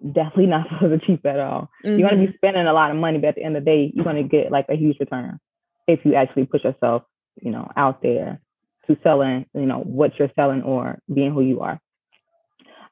definitely 0.06 0.48
not 0.48 0.68
for 0.80 0.88
the 0.88 1.00
cheap 1.00 1.26
at 1.26 1.40
all. 1.40 1.70
Mm-hmm. 1.84 2.00
You're 2.00 2.10
gonna 2.10 2.22
be 2.22 2.28
mm-hmm. 2.28 2.38
spending 2.38 2.66
a 2.66 2.74
lot 2.74 2.92
of 2.92 2.98
money, 2.98 3.20
but 3.20 3.30
at 3.30 3.36
the 3.36 3.44
end 3.44 3.58
of 3.58 3.66
the 3.66 3.72
day, 3.72 3.92
you're 3.94 4.06
gonna 4.06 4.24
get 4.24 4.52
like 4.52 4.68
a 4.70 4.76
huge 4.76 4.98
return 5.00 5.40
if 5.88 6.00
you 6.06 6.16
actually 6.16 6.46
put 6.46 6.64
yourself, 6.64 7.04
you 7.42 7.52
know, 7.52 7.70
out 7.76 8.02
there 8.02 8.40
to 8.88 8.98
selling, 9.04 9.46
you 9.54 9.66
know, 9.66 9.80
what 9.80 10.18
you're 10.18 10.32
selling 10.36 10.62
or 10.62 11.00
being 11.14 11.34
who 11.34 11.42
you 11.42 11.62
are. 11.62 11.80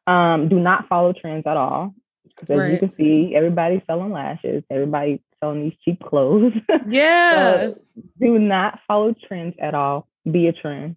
Um, 0.07 0.49
do 0.49 0.59
not 0.59 0.89
follow 0.89 1.13
trends 1.13 1.47
at 1.47 1.55
all. 1.55 1.93
Because 2.41 2.53
as 2.53 2.59
right. 2.59 2.73
you 2.73 2.79
can 2.79 2.93
see, 2.97 3.33
everybody's 3.35 3.81
selling 3.87 4.11
lashes, 4.11 4.63
everybody 4.69 5.21
selling 5.39 5.63
these 5.63 5.77
cheap 5.83 6.01
clothes. 6.03 6.53
Yeah. 6.87 7.57
so 7.57 7.81
do 8.19 8.39
not 8.39 8.79
follow 8.87 9.13
trends 9.27 9.55
at 9.61 9.75
all. 9.75 10.07
Be 10.29 10.47
a 10.47 10.53
trend. 10.53 10.95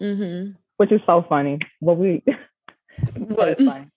Mm-hmm. 0.00 0.52
Which 0.78 0.92
is 0.92 1.00
so 1.06 1.24
funny. 1.28 1.58
What 1.80 1.98
we 1.98 2.22
what? 3.16 3.58
funny. 3.58 3.90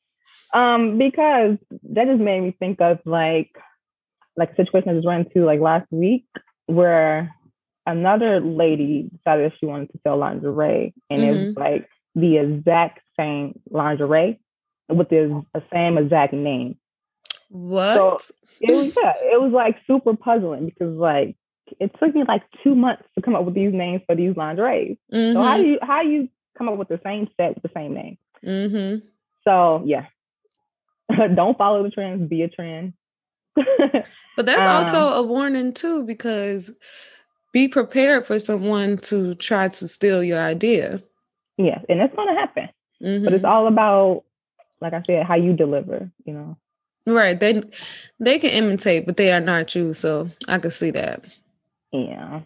Um, 0.54 0.98
because 0.98 1.58
that 1.94 2.08
just 2.08 2.20
made 2.20 2.42
me 2.42 2.56
think 2.60 2.82
of 2.82 3.00
like 3.06 3.52
like 4.36 4.52
a 4.52 4.56
situation 4.56 4.90
I 4.90 4.94
just 4.94 5.08
ran 5.08 5.26
into 5.26 5.46
like 5.46 5.60
last 5.60 5.88
week 5.92 6.26
where 6.66 7.36
another 7.86 8.40
lady 8.40 9.10
decided 9.16 9.54
she 9.60 9.66
wanted 9.66 9.92
to 9.92 10.00
sell 10.04 10.18
lingerie 10.18 10.94
and 11.10 11.22
mm-hmm. 11.22 11.30
it 11.30 11.32
was 11.32 11.40
mm-hmm. 11.40 11.60
like 11.60 11.90
the 12.16 12.38
exact 12.38 13.02
same 13.18 13.60
lingerie 13.70 14.40
with 14.90 15.10
the 15.10 15.44
same 15.72 15.98
exact 15.98 16.34
name. 16.34 16.78
What? 17.50 18.22
So 18.22 18.34
it 18.62 18.74
was 18.74 18.96
yeah, 18.96 19.14
it 19.34 19.42
was 19.42 19.52
like 19.52 19.78
super 19.88 20.16
puzzling 20.16 20.66
because 20.66 20.96
like 20.96 21.36
it 21.80 21.92
took 22.00 22.16
me 22.16 22.24
like 22.28 22.44
two 22.64 22.76
months 22.76 23.04
to 23.16 23.22
come 23.22 23.36
up 23.36 23.46
with 23.46 23.56
these 23.56 23.74
names 23.74 24.02
for 24.06 24.16
these 24.16 24.36
lingerie. 24.36 24.98
Mm-hmm. 25.14 25.34
So 25.34 25.42
how 25.42 25.58
do 25.58 25.64
mm-hmm. 25.64 25.72
you 25.72 25.80
how 25.82 26.04
do 26.04 26.10
you 26.10 26.30
come 26.58 26.70
up 26.70 26.78
with 26.78 26.88
the 26.88 27.00
same 27.04 27.28
set 27.38 27.56
with 27.56 27.64
the 27.64 27.72
same 27.76 27.94
name? 27.94 28.18
Mm-hmm. 28.46 29.06
So 29.44 29.84
yeah, 29.86 30.06
don't 31.36 31.58
follow 31.58 31.84
the 31.84 31.90
trends. 31.90 32.30
Be 32.30 32.44
a 32.44 32.50
trend. 32.50 32.94
but 33.56 34.06
that's 34.46 34.62
um, 34.62 34.70
also 34.70 35.14
a 35.14 35.24
warning 35.24 35.74
too, 35.74 36.04
because 36.04 36.72
be 37.52 37.68
prepared 37.68 38.28
for 38.28 38.40
someone 38.40 38.98
to 38.98 39.36
try 39.36 39.68
to 39.68 39.88
steal 39.88 40.24
your 40.24 40.40
idea. 40.40 41.02
Yes, 41.58 41.84
and 41.90 42.00
it's 42.00 42.16
going 42.16 42.34
to 42.34 42.40
happen. 42.40 42.70
Mm-hmm. 43.04 43.24
But 43.24 43.34
it's 43.34 43.44
mm-hmm. 43.44 43.52
all 43.52 43.68
about, 43.68 44.24
like 44.82 44.94
I 44.94 45.02
said, 45.06 45.26
how 45.26 45.36
you 45.36 45.54
deliver. 45.54 46.10
You 46.26 46.34
know. 46.34 46.58
Right. 47.06 47.40
They 47.40 47.64
they 48.20 48.40
can 48.40 48.52
imitate, 48.52 49.06
but 49.06 49.18
they 49.18 49.32
are 49.32 49.40
not 49.40 49.76
you. 49.76 49.94
So 49.94 50.30
I 50.48 50.60
can 50.60 50.72
see 50.72 50.92
that. 50.92 51.26
Yeah. 51.92 52.42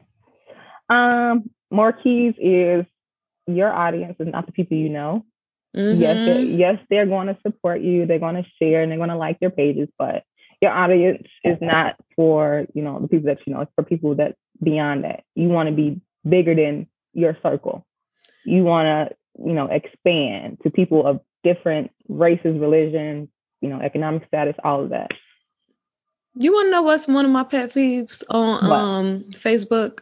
Um, 0.90 1.50
keys 2.04 2.34
is 2.38 2.86
your 3.48 3.72
audience 3.72 4.16
is 4.20 4.28
not 4.28 4.46
the 4.46 4.52
people 4.52 4.78
you 4.78 4.90
know. 4.90 5.26
Mm-hmm. 5.76 6.02
Yes, 6.02 6.16
they're, 6.18 6.40
yes, 6.40 6.80
they're 6.90 7.06
going 7.08 7.28
to 7.28 7.38
support 7.42 7.82
you. 7.82 8.06
They're 8.06 8.20
going 8.20 8.36
to 8.36 8.46
share 8.62 8.84
and 8.84 8.92
they're 8.92 9.00
going 9.00 9.10
to 9.10 9.18
like 9.18 9.38
your 9.42 9.50
pages, 9.50 9.90
but 9.98 10.24
your 10.62 10.72
audience 10.72 11.28
is 11.44 11.58
not 11.62 11.96
for 12.16 12.66
you 12.74 12.84
know 12.84 13.00
the 13.00 13.08
people 13.08 13.26
that 13.26 13.40
you 13.46 13.54
know. 13.54 13.62
It's 13.62 13.72
for 13.76 13.84
people 13.84 14.16
that 14.16 14.36
beyond 14.64 15.04
that. 15.04 15.24
You 15.36 15.50
want 15.50 15.68
to 15.68 15.76
be 15.76 16.00
bigger 16.28 16.56
than 16.56 16.88
your 17.14 17.38
circle. 17.44 17.86
You 18.46 18.64
want 18.64 18.86
to 18.86 19.44
you 19.46 19.54
know 19.54 19.66
expand 19.66 20.60
to 20.64 20.70
people 20.70 21.06
of 21.06 21.20
different 21.44 21.92
races, 22.08 22.58
religions, 22.58 23.28
you 23.64 23.70
know, 23.70 23.80
economic 23.80 24.28
status, 24.28 24.56
all 24.64 24.84
of 24.84 24.90
that. 24.90 25.10
You 26.36 26.52
want 26.52 26.68
to 26.68 26.72
know 26.72 26.82
what's 26.82 27.08
one 27.08 27.24
of 27.24 27.32
my 27.32 27.44
pet 27.44 27.74
peeves 27.74 28.24
on 28.30 28.68
what? 28.68 28.76
um 28.78 29.24
Facebook? 29.32 30.00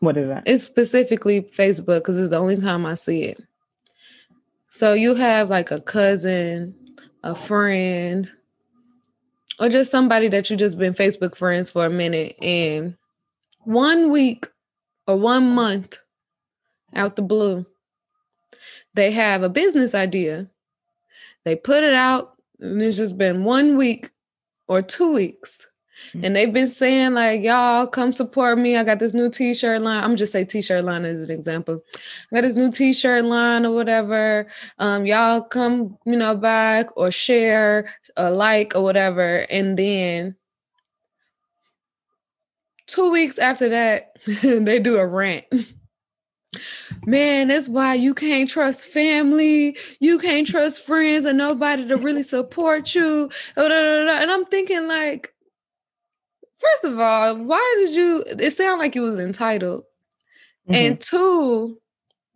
What 0.00 0.16
is 0.16 0.28
that? 0.28 0.42
It's 0.46 0.64
specifically 0.64 1.42
Facebook 1.42 1.98
because 2.00 2.18
it's 2.18 2.30
the 2.30 2.38
only 2.38 2.56
time 2.56 2.84
I 2.84 2.94
see 2.94 3.22
it. 3.22 3.40
So 4.68 4.94
you 4.94 5.14
have 5.14 5.48
like 5.48 5.70
a 5.70 5.80
cousin, 5.80 6.74
a 7.22 7.36
friend, 7.36 8.28
or 9.60 9.68
just 9.68 9.92
somebody 9.92 10.26
that 10.28 10.50
you 10.50 10.56
just 10.56 10.76
been 10.78 10.94
Facebook 10.94 11.36
friends 11.36 11.70
for 11.70 11.86
a 11.86 11.90
minute, 11.90 12.34
and 12.42 12.96
one 13.60 14.10
week 14.10 14.48
or 15.06 15.16
one 15.16 15.54
month 15.54 15.98
out 16.96 17.14
the 17.14 17.22
blue, 17.22 17.64
they 18.94 19.12
have 19.12 19.44
a 19.44 19.48
business 19.48 19.94
idea. 19.94 20.48
They 21.44 21.54
put 21.54 21.84
it 21.84 21.94
out 21.94 22.39
and 22.60 22.80
it's 22.82 22.96
just 22.96 23.18
been 23.18 23.44
one 23.44 23.76
week 23.76 24.10
or 24.68 24.82
two 24.82 25.12
weeks. 25.12 25.66
Mm-hmm. 26.08 26.24
And 26.24 26.36
they've 26.36 26.52
been 26.52 26.68
saying, 26.68 27.14
like, 27.14 27.42
y'all 27.42 27.86
come 27.86 28.12
support 28.12 28.58
me. 28.58 28.76
I 28.76 28.84
got 28.84 28.98
this 28.98 29.14
new 29.14 29.28
t-shirt 29.28 29.82
line. 29.82 30.02
I'm 30.02 30.16
just 30.16 30.32
say 30.32 30.44
t-shirt 30.44 30.84
line 30.84 31.04
as 31.04 31.28
an 31.28 31.34
example. 31.34 31.82
I 32.32 32.36
got 32.36 32.42
this 32.42 32.56
new 32.56 32.70
t-shirt 32.70 33.24
line 33.24 33.66
or 33.66 33.74
whatever. 33.74 34.46
Um, 34.78 35.04
y'all 35.04 35.42
come, 35.42 35.98
you 36.06 36.16
know, 36.16 36.34
back 36.34 36.96
or 36.96 37.10
share 37.10 37.94
or 38.16 38.30
like 38.30 38.74
or 38.74 38.82
whatever. 38.82 39.46
And 39.50 39.78
then 39.78 40.36
two 42.86 43.10
weeks 43.10 43.38
after 43.38 43.68
that, 43.68 44.16
they 44.42 44.78
do 44.78 44.96
a 44.96 45.06
rant. 45.06 45.44
Man, 47.06 47.48
that's 47.48 47.68
why 47.68 47.94
you 47.94 48.14
can't 48.14 48.48
trust 48.48 48.88
family. 48.88 49.76
You 50.00 50.18
can't 50.18 50.46
trust 50.46 50.86
friends 50.86 51.24
and 51.24 51.38
nobody 51.38 51.88
to 51.88 51.96
really 51.96 52.22
support 52.22 52.94
you. 52.94 53.30
And 53.56 54.30
I'm 54.30 54.44
thinking, 54.46 54.86
like, 54.86 55.34
first 56.58 56.84
of 56.84 57.00
all, 57.00 57.36
why 57.36 57.76
did 57.78 57.94
you? 57.94 58.24
It 58.26 58.50
sounded 58.50 58.82
like 58.82 58.94
you 58.94 59.02
was 59.02 59.18
entitled, 59.18 59.84
mm-hmm. 60.68 60.74
and 60.74 61.00
two, 61.00 61.78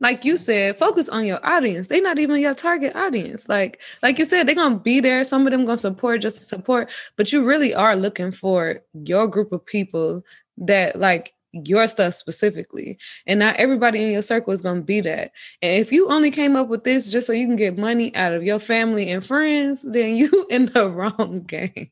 like 0.00 0.24
you 0.24 0.36
said, 0.36 0.78
focus 0.78 1.08
on 1.08 1.26
your 1.26 1.44
audience. 1.46 1.88
They're 1.88 2.02
not 2.02 2.18
even 2.18 2.40
your 2.40 2.54
target 2.54 2.96
audience. 2.96 3.48
Like, 3.48 3.82
like 4.02 4.18
you 4.18 4.24
said, 4.24 4.48
they're 4.48 4.54
gonna 4.54 4.78
be 4.78 5.00
there. 5.00 5.24
Some 5.24 5.46
of 5.46 5.50
them 5.50 5.66
gonna 5.66 5.76
support 5.76 6.22
just 6.22 6.38
to 6.38 6.44
support, 6.44 6.90
but 7.16 7.32
you 7.32 7.44
really 7.44 7.74
are 7.74 7.96
looking 7.96 8.32
for 8.32 8.80
your 8.94 9.28
group 9.28 9.52
of 9.52 9.64
people 9.66 10.24
that 10.56 10.98
like 10.98 11.34
your 11.64 11.86
stuff 11.88 12.14
specifically. 12.14 12.98
And 13.26 13.38
not 13.38 13.56
everybody 13.56 14.02
in 14.02 14.12
your 14.12 14.22
circle 14.22 14.52
is 14.52 14.60
gonna 14.60 14.82
be 14.82 15.00
that. 15.02 15.32
And 15.62 15.80
if 15.80 15.92
you 15.92 16.08
only 16.08 16.30
came 16.30 16.56
up 16.56 16.68
with 16.68 16.84
this 16.84 17.10
just 17.10 17.26
so 17.26 17.32
you 17.32 17.46
can 17.46 17.56
get 17.56 17.78
money 17.78 18.14
out 18.16 18.34
of 18.34 18.42
your 18.42 18.58
family 18.58 19.10
and 19.10 19.24
friends, 19.24 19.82
then 19.82 20.16
you 20.16 20.46
in 20.50 20.66
the 20.66 20.90
wrong 20.90 21.44
game. 21.46 21.90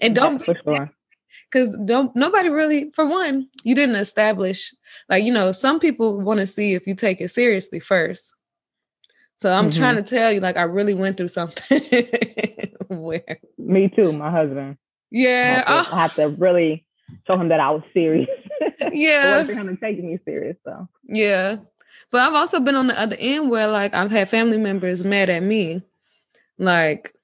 And 0.00 0.14
don't 0.14 0.44
for 0.44 0.54
sure 0.64 0.90
because 1.54 1.76
don't 1.84 2.14
nobody 2.16 2.48
really 2.48 2.90
for 2.94 3.06
one 3.06 3.48
you 3.62 3.74
didn't 3.74 3.96
establish 3.96 4.74
like 5.08 5.24
you 5.24 5.32
know 5.32 5.52
some 5.52 5.78
people 5.78 6.20
want 6.20 6.40
to 6.40 6.46
see 6.46 6.74
if 6.74 6.86
you 6.86 6.94
take 6.94 7.20
it 7.20 7.28
seriously 7.28 7.78
first 7.80 8.34
so 9.38 9.52
i'm 9.52 9.70
mm-hmm. 9.70 9.78
trying 9.78 9.96
to 9.96 10.02
tell 10.02 10.32
you 10.32 10.40
like 10.40 10.56
i 10.56 10.62
really 10.62 10.94
went 10.94 11.16
through 11.16 11.28
something 11.40 11.80
where 12.88 13.38
me 13.56 13.88
too 13.94 14.12
my 14.12 14.30
husband 14.30 14.76
yeah 15.10 15.62
I 15.66 15.72
have, 15.72 15.86
to, 15.86 15.94
I 15.94 16.00
have 16.00 16.14
to 16.16 16.28
really 16.28 16.84
show 17.26 17.38
him 17.38 17.48
that 17.48 17.60
i 17.60 17.70
was 17.70 17.82
serious 17.92 18.28
yeah 18.92 19.44
for 19.44 19.52
him 19.52 19.68
to 19.68 19.76
take 19.76 20.02
me 20.02 20.18
serious 20.24 20.56
so 20.64 20.88
yeah 21.04 21.56
but 22.10 22.20
i've 22.20 22.34
also 22.34 22.60
been 22.60 22.74
on 22.74 22.86
the 22.86 23.00
other 23.00 23.16
end 23.18 23.50
where 23.50 23.68
like 23.68 23.94
i've 23.94 24.10
had 24.10 24.28
family 24.28 24.58
members 24.58 25.04
mad 25.04 25.28
at 25.30 25.42
me 25.42 25.82
like 26.58 27.14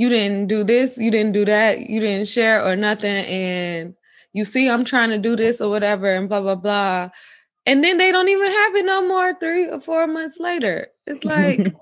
you 0.00 0.08
didn't 0.08 0.46
do 0.46 0.64
this, 0.64 0.96
you 0.96 1.10
didn't 1.10 1.32
do 1.32 1.44
that, 1.44 1.80
you 1.80 2.00
didn't 2.00 2.26
share 2.26 2.64
or 2.64 2.74
nothing. 2.74 3.26
And 3.26 3.94
you 4.32 4.46
see, 4.46 4.66
I'm 4.66 4.82
trying 4.82 5.10
to 5.10 5.18
do 5.18 5.36
this 5.36 5.60
or 5.60 5.68
whatever, 5.68 6.14
and 6.14 6.26
blah, 6.26 6.40
blah, 6.40 6.54
blah. 6.54 7.10
And 7.66 7.84
then 7.84 7.98
they 7.98 8.10
don't 8.10 8.30
even 8.30 8.50
have 8.50 8.76
it 8.76 8.86
no 8.86 9.06
more 9.06 9.34
three 9.38 9.68
or 9.68 9.78
four 9.78 10.06
months 10.06 10.40
later. 10.40 10.88
It's 11.06 11.24
like, 11.26 11.74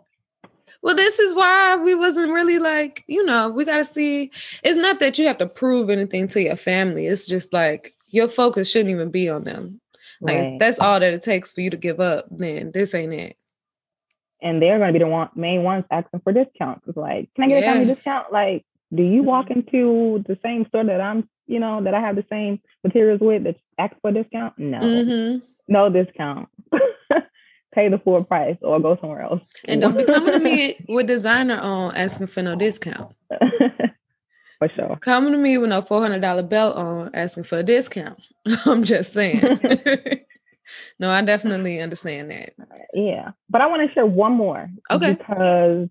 well, 0.82 0.94
this 0.94 1.18
is 1.18 1.34
why 1.34 1.76
we 1.76 1.94
wasn't 1.94 2.32
really 2.32 2.58
like, 2.58 3.04
you 3.06 3.24
know, 3.24 3.50
we 3.50 3.64
got 3.64 3.78
to 3.78 3.84
see. 3.84 4.30
It's 4.62 4.78
not 4.78 5.00
that 5.00 5.18
you 5.18 5.26
have 5.26 5.38
to 5.38 5.46
prove 5.46 5.90
anything 5.90 6.28
to 6.28 6.42
your 6.42 6.56
family. 6.56 7.06
It's 7.06 7.26
just 7.26 7.52
like 7.52 7.92
your 8.08 8.28
focus 8.28 8.70
shouldn't 8.70 8.90
even 8.90 9.10
be 9.10 9.28
on 9.28 9.44
them. 9.44 9.80
Like, 10.20 10.38
right. 10.38 10.58
that's 10.58 10.78
all 10.78 10.98
that 10.98 11.12
it 11.12 11.22
takes 11.22 11.52
for 11.52 11.60
you 11.60 11.70
to 11.70 11.76
give 11.76 12.00
up. 12.00 12.26
Then 12.30 12.72
this 12.72 12.94
ain't 12.94 13.14
it 13.14 13.36
and 14.40 14.62
they're 14.62 14.78
going 14.78 14.92
to 14.92 14.98
be 14.98 15.04
the 15.04 15.08
one, 15.08 15.28
main 15.34 15.62
ones 15.62 15.84
asking 15.90 16.20
for 16.20 16.32
discounts. 16.32 16.86
It's 16.86 16.96
like, 16.96 17.28
can 17.34 17.44
I 17.44 17.48
get 17.48 17.62
yeah. 17.62 17.70
a 17.70 17.74
family 17.74 17.94
discount? 17.94 18.32
Like, 18.32 18.64
do 18.94 19.02
you 19.02 19.22
walk 19.22 19.46
mm-hmm. 19.46 19.60
into 19.60 20.24
the 20.26 20.38
same 20.42 20.66
store 20.68 20.84
that 20.84 21.00
I'm, 21.00 21.28
you 21.46 21.60
know, 21.60 21.82
that 21.82 21.94
I 21.94 22.00
have 22.00 22.16
the 22.16 22.24
same 22.30 22.60
materials 22.84 23.20
with 23.20 23.44
that 23.44 23.56
ask 23.78 23.94
for 24.00 24.10
a 24.10 24.14
discount? 24.14 24.58
No, 24.58 24.80
mm-hmm. 24.80 25.38
no 25.66 25.90
discount. 25.90 26.48
Pay 27.74 27.88
the 27.88 27.98
full 27.98 28.24
price 28.24 28.56
or 28.62 28.80
go 28.80 28.96
somewhere 29.00 29.22
else. 29.22 29.42
And 29.66 29.80
don't 29.80 29.96
be 29.96 30.04
coming 30.06 30.32
to 30.32 30.38
me 30.38 30.84
with 30.88 31.06
designer 31.06 31.58
on 31.58 31.94
asking 31.94 32.28
for 32.28 32.42
no 32.42 32.54
discount. 32.54 33.14
for 34.58 34.68
sure. 34.74 34.96
Coming 35.00 35.32
to 35.32 35.38
me 35.38 35.58
with 35.58 35.70
no 35.70 35.82
four 35.82 36.00
hundred 36.00 36.22
dollar 36.22 36.42
belt 36.42 36.76
on 36.76 37.10
asking 37.14 37.44
for 37.44 37.58
a 37.58 37.62
discount. 37.62 38.26
I'm 38.66 38.84
just 38.84 39.12
saying. 39.12 39.42
no, 40.98 41.10
I 41.10 41.22
definitely 41.22 41.80
understand 41.80 42.30
that. 42.30 42.54
Yeah. 42.94 43.32
But 43.50 43.60
I 43.60 43.66
want 43.66 43.86
to 43.86 43.94
share 43.94 44.06
one 44.06 44.32
more. 44.32 44.70
Okay. 44.90 45.14
Because 45.14 45.88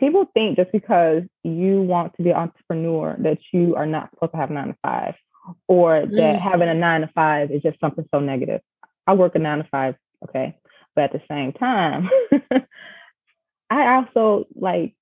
people 0.00 0.26
think 0.34 0.56
just 0.56 0.72
because 0.72 1.22
you 1.44 1.82
want 1.82 2.16
to 2.16 2.22
be 2.22 2.30
an 2.30 2.36
entrepreneur 2.36 3.16
that 3.20 3.38
you 3.52 3.76
are 3.76 3.86
not 3.86 4.10
supposed 4.10 4.32
to 4.32 4.38
have 4.38 4.50
nine 4.50 4.68
to 4.68 4.76
five 4.82 5.14
or 5.68 6.06
that 6.06 6.10
mm. 6.10 6.40
having 6.40 6.68
a 6.68 6.74
nine 6.74 7.02
to 7.02 7.10
five 7.14 7.50
is 7.50 7.62
just 7.62 7.78
something 7.80 8.04
so 8.12 8.20
negative. 8.20 8.60
I 9.06 9.14
work 9.14 9.34
a 9.34 9.38
nine 9.38 9.58
to 9.58 9.64
five, 9.70 9.94
okay. 10.24 10.56
But 10.94 11.04
at 11.04 11.12
the 11.12 11.22
same 11.28 11.52
time, 11.52 12.08
I 13.70 13.94
also 13.94 14.46
like 14.54 14.94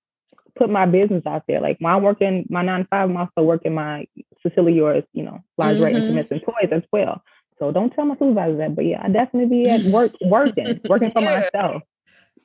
put 0.57 0.69
my 0.69 0.87
business 0.87 1.23
out 1.27 1.45
there. 1.49 1.61
Like 1.61 1.79
when 1.81 1.93
I'm 1.93 2.03
working 2.03 2.47
my 2.51 2.63
nine 2.63 2.81
to 2.81 2.89
five, 2.89 3.09
I'm 3.09 3.17
also 3.17 3.43
working 3.43 3.75
my 3.75 4.07
Sincerely 4.43 4.75
Yours, 4.75 5.05
you 5.13 5.25
know, 5.25 5.41
lingerie, 5.57 5.93
mm-hmm. 5.93 6.03
intimates, 6.03 6.31
and 6.31 6.43
toys 6.43 6.71
as 6.73 6.83
well. 6.93 7.23
So 7.59 7.73
don't 7.73 7.91
tell 7.91 8.05
my 8.05 8.15
supervisor 8.15 8.57
that. 8.59 8.77
But 8.77 8.85
yeah, 8.85 9.03
I 9.03 9.09
definitely 9.09 9.65
be 9.65 9.69
at 9.69 9.83
work 9.93 10.13
working, 10.21 10.81
working 10.89 11.11
for 11.13 11.23
yeah. 11.23 11.49
myself. 11.53 11.83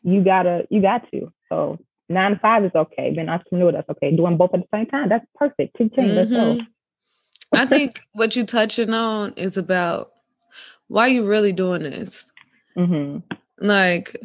You 0.03 0.23
gotta, 0.23 0.67
you 0.69 0.81
got 0.81 1.09
to. 1.11 1.31
So 1.49 1.79
nine 2.09 2.31
to 2.31 2.39
five 2.39 2.63
is 2.63 2.71
okay. 2.73 3.11
Being 3.11 3.29
entrepreneur, 3.29 3.71
that's 3.71 3.89
okay. 3.89 4.15
Doing 4.15 4.37
both 4.37 4.53
at 4.53 4.61
the 4.61 4.67
same 4.73 4.85
time, 4.87 5.09
that's 5.09 5.25
perfect. 5.35 5.77
Keep 5.77 5.95
mm-hmm. 5.95 6.15
Let's 6.15 6.31
go. 6.31 6.55
Mm-hmm. 6.55 6.63
I 7.55 7.65
think 7.65 8.01
what 8.13 8.35
you're 8.35 8.45
touching 8.45 8.93
on 8.93 9.33
is 9.35 9.57
about 9.57 10.11
why 10.87 11.07
you 11.07 11.25
really 11.25 11.51
doing 11.51 11.83
this. 11.83 12.25
Mm-hmm. 12.77 13.19
Like, 13.65 14.15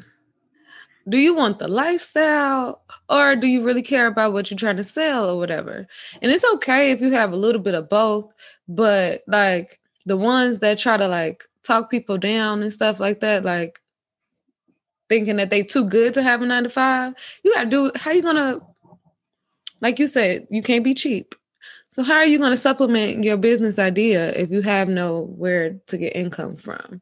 do 1.09 1.19
you 1.19 1.35
want 1.35 1.59
the 1.59 1.69
lifestyle 1.69 2.83
or 3.09 3.35
do 3.35 3.47
you 3.47 3.65
really 3.65 3.83
care 3.83 4.07
about 4.07 4.33
what 4.33 4.51
you're 4.51 4.59
trying 4.59 4.77
to 4.77 4.85
sell 4.85 5.31
or 5.31 5.39
whatever? 5.39 5.87
And 6.21 6.31
it's 6.31 6.45
okay 6.55 6.91
if 6.91 7.01
you 7.01 7.11
have 7.13 7.33
a 7.33 7.37
little 7.37 7.61
bit 7.61 7.75
of 7.75 7.89
both, 7.89 8.31
but 8.69 9.23
like 9.27 9.81
the 10.07 10.17
ones 10.17 10.59
that 10.59 10.79
try 10.79 10.97
to 10.97 11.09
like 11.09 11.45
talk 11.63 11.91
people 11.91 12.19
down 12.19 12.63
and 12.63 12.73
stuff 12.73 13.01
like 13.01 13.21
that, 13.21 13.45
like 13.45 13.81
thinking 15.09 15.37
that 15.37 15.51
they 15.51 15.63
too 15.63 15.85
good 15.85 16.13
to 16.15 16.23
have 16.23 16.43
a 16.43 16.47
nine 16.47 16.65
to 16.65 16.69
five, 16.69 17.15
you 17.43 17.55
gotta 17.55 17.71
do 17.71 17.91
how 17.95 18.11
you 18.11 18.23
gonna 18.23 18.61
like 19.81 19.99
you 19.99 20.09
said, 20.09 20.47
you 20.51 20.63
can't 20.63 20.85
be 20.85 20.95
cheap. 20.95 21.35
So 21.89 22.03
how 22.03 22.15
are 22.15 22.27
you 22.27 22.39
gonna 22.39 22.57
supplement 22.57 23.25
your 23.25 23.39
business 23.39 23.79
idea 23.79 24.31
if 24.35 24.51
you 24.51 24.61
have 24.63 24.89
nowhere 24.89 25.81
to 25.87 25.97
get 25.97 26.15
income 26.15 26.57
from? 26.57 27.01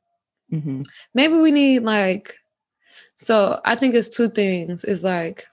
Mm-hmm. 0.53 0.83
Maybe 1.15 1.35
we 1.35 1.51
need 1.51 1.83
like 1.83 2.35
so 3.17 3.61
I 3.65 3.75
think 3.75 3.95
it's 3.95 4.15
two 4.15 4.29
things. 4.29 4.85
It's 4.85 5.03
like 5.03 5.47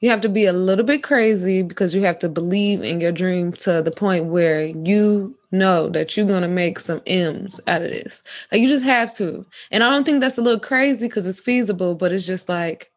you 0.00 0.08
have 0.08 0.22
to 0.22 0.28
be 0.28 0.46
a 0.46 0.52
little 0.52 0.84
bit 0.84 1.02
crazy 1.02 1.62
because 1.62 1.94
you 1.94 2.02
have 2.02 2.18
to 2.20 2.28
believe 2.28 2.82
in 2.82 3.00
your 3.00 3.12
dream 3.12 3.52
to 3.52 3.82
the 3.82 3.90
point 3.90 4.26
where 4.26 4.64
you 4.64 5.36
know 5.52 5.90
that 5.90 6.16
you're 6.16 6.26
going 6.26 6.42
to 6.42 6.48
make 6.48 6.78
some 6.78 7.02
M's 7.06 7.60
out 7.66 7.82
of 7.82 7.90
this. 7.90 8.22
Like 8.50 8.62
you 8.62 8.68
just 8.68 8.84
have 8.84 9.14
to. 9.16 9.44
And 9.70 9.84
I 9.84 9.90
don't 9.90 10.04
think 10.04 10.20
that's 10.20 10.38
a 10.38 10.42
little 10.42 10.60
crazy 10.60 11.06
because 11.06 11.26
it's 11.26 11.40
feasible, 11.40 11.94
but 11.94 12.12
it's 12.12 12.26
just 12.26 12.48
like 12.48 12.90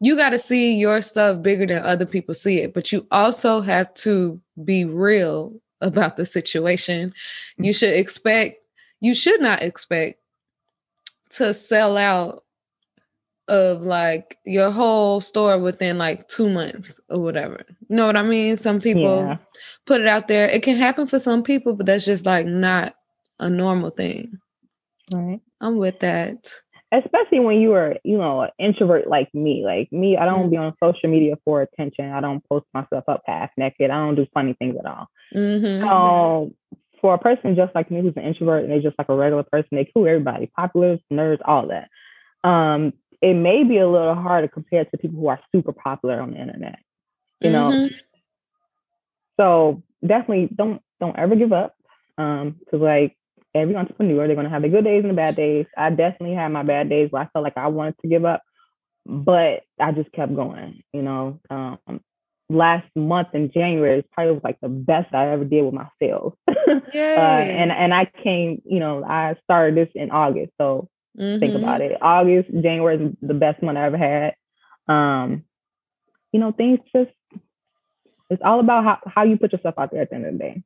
you 0.00 0.16
got 0.16 0.30
to 0.30 0.38
see 0.38 0.74
your 0.74 1.00
stuff 1.00 1.42
bigger 1.42 1.66
than 1.66 1.82
other 1.82 2.06
people 2.06 2.34
see 2.34 2.58
it. 2.58 2.74
But 2.74 2.92
you 2.92 3.06
also 3.10 3.62
have 3.62 3.92
to 3.94 4.38
be 4.64 4.84
real 4.84 5.54
about 5.80 6.16
the 6.16 6.26
situation. 6.26 7.14
You 7.56 7.72
should 7.72 7.94
expect, 7.94 8.58
you 9.04 9.14
should 9.14 9.42
not 9.42 9.62
expect 9.62 10.18
to 11.28 11.52
sell 11.52 11.98
out 11.98 12.42
of 13.48 13.82
like 13.82 14.38
your 14.46 14.70
whole 14.70 15.20
store 15.20 15.58
within 15.58 15.98
like 15.98 16.26
two 16.28 16.48
months 16.48 16.98
or 17.10 17.20
whatever. 17.20 17.60
You 17.90 17.96
know 17.96 18.06
what 18.06 18.16
I 18.16 18.22
mean? 18.22 18.56
Some 18.56 18.80
people 18.80 19.18
yeah. 19.18 19.36
put 19.84 20.00
it 20.00 20.06
out 20.06 20.26
there. 20.28 20.48
It 20.48 20.62
can 20.62 20.76
happen 20.76 21.06
for 21.06 21.18
some 21.18 21.42
people, 21.42 21.74
but 21.74 21.84
that's 21.84 22.06
just 22.06 22.24
like 22.24 22.46
not 22.46 22.94
a 23.38 23.50
normal 23.50 23.90
thing. 23.90 24.38
Right. 25.12 25.40
I'm 25.60 25.76
with 25.76 26.00
that. 26.00 26.50
Especially 26.90 27.40
when 27.40 27.60
you 27.60 27.74
are, 27.74 27.96
you 28.04 28.16
know, 28.16 28.42
an 28.42 28.50
introvert 28.58 29.06
like 29.06 29.28
me. 29.34 29.64
Like 29.66 29.92
me, 29.92 30.16
I 30.16 30.24
don't 30.24 30.44
mm-hmm. 30.44 30.50
be 30.50 30.56
on 30.56 30.74
social 30.82 31.10
media 31.10 31.36
for 31.44 31.60
attention. 31.60 32.10
I 32.10 32.22
don't 32.22 32.42
post 32.48 32.64
myself 32.72 33.04
up 33.06 33.22
half 33.26 33.50
naked. 33.58 33.90
I 33.90 33.96
don't 33.96 34.14
do 34.14 34.26
funny 34.32 34.54
things 34.58 34.76
at 34.78 34.86
all. 34.86 35.08
Mm-hmm. 35.34 35.86
So 35.86 36.54
for 37.04 37.12
a 37.12 37.18
person 37.18 37.54
just 37.54 37.74
like 37.74 37.90
me 37.90 38.00
who's 38.00 38.16
an 38.16 38.22
introvert 38.22 38.62
and 38.62 38.72
they're 38.72 38.80
just 38.80 38.96
like 38.96 39.10
a 39.10 39.14
regular 39.14 39.42
person, 39.42 39.68
they 39.72 39.86
cool 39.92 40.08
everybody, 40.08 40.50
populars, 40.58 41.02
nerds, 41.12 41.40
all 41.44 41.68
that. 41.68 41.90
Um, 42.48 42.94
it 43.20 43.34
may 43.34 43.62
be 43.62 43.76
a 43.76 43.86
little 43.86 44.14
harder 44.14 44.48
compared 44.48 44.90
to 44.90 44.96
people 44.96 45.20
who 45.20 45.28
are 45.28 45.38
super 45.54 45.74
popular 45.74 46.18
on 46.18 46.30
the 46.30 46.40
internet. 46.40 46.78
You 47.42 47.50
know, 47.50 47.68
mm-hmm. 47.68 47.94
so 49.38 49.82
definitely 50.00 50.48
don't 50.54 50.80
don't 50.98 51.18
ever 51.18 51.36
give 51.36 51.52
up. 51.52 51.74
Um, 52.16 52.56
because 52.58 52.80
like 52.80 53.18
every 53.54 53.76
entrepreneur, 53.76 54.26
they're 54.26 54.34
gonna 54.34 54.48
have 54.48 54.62
the 54.62 54.70
good 54.70 54.84
days 54.84 55.02
and 55.02 55.10
the 55.10 55.14
bad 55.14 55.36
days. 55.36 55.66
I 55.76 55.90
definitely 55.90 56.36
had 56.36 56.48
my 56.52 56.62
bad 56.62 56.88
days 56.88 57.12
where 57.12 57.20
I 57.20 57.28
felt 57.34 57.42
like 57.42 57.58
I 57.58 57.66
wanted 57.66 57.96
to 58.00 58.08
give 58.08 58.24
up, 58.24 58.40
but 59.04 59.60
I 59.78 59.92
just 59.92 60.10
kept 60.12 60.34
going. 60.34 60.82
You 60.94 61.02
know, 61.02 61.38
um, 61.50 62.00
last 62.50 62.86
month 62.94 63.28
in 63.32 63.50
January 63.52 63.98
is 64.00 64.04
probably 64.12 64.40
like 64.44 64.60
the 64.60 64.68
best 64.68 65.14
I 65.14 65.30
ever 65.30 65.44
did 65.44 65.64
with 65.64 65.74
my 65.74 65.88
sales. 66.00 66.34
uh, 66.48 66.52
and 66.92 67.72
and 67.72 67.94
I 67.94 68.10
came, 68.22 68.62
you 68.64 68.80
know, 68.80 69.04
I 69.04 69.36
started 69.44 69.76
this 69.76 69.92
in 69.94 70.10
August, 70.10 70.52
so 70.58 70.88
Mm-hmm. 71.18 71.40
Think 71.40 71.54
about 71.54 71.80
it. 71.80 71.96
August, 72.02 72.50
January 72.50 72.96
is 72.96 73.12
the 73.22 73.34
best 73.34 73.62
month 73.62 73.78
I 73.78 73.86
ever 73.86 73.98
had. 73.98 74.34
Um, 74.88 75.44
you 76.32 76.40
know, 76.40 76.52
things 76.52 76.80
just 76.94 77.10
it's 78.30 78.42
all 78.44 78.58
about 78.58 78.84
how, 78.84 78.98
how 79.06 79.22
you 79.22 79.36
put 79.36 79.52
yourself 79.52 79.76
out 79.78 79.92
there 79.92 80.02
at 80.02 80.10
the 80.10 80.16
end 80.16 80.26
of 80.26 80.32
the 80.32 80.38
day. 80.38 80.62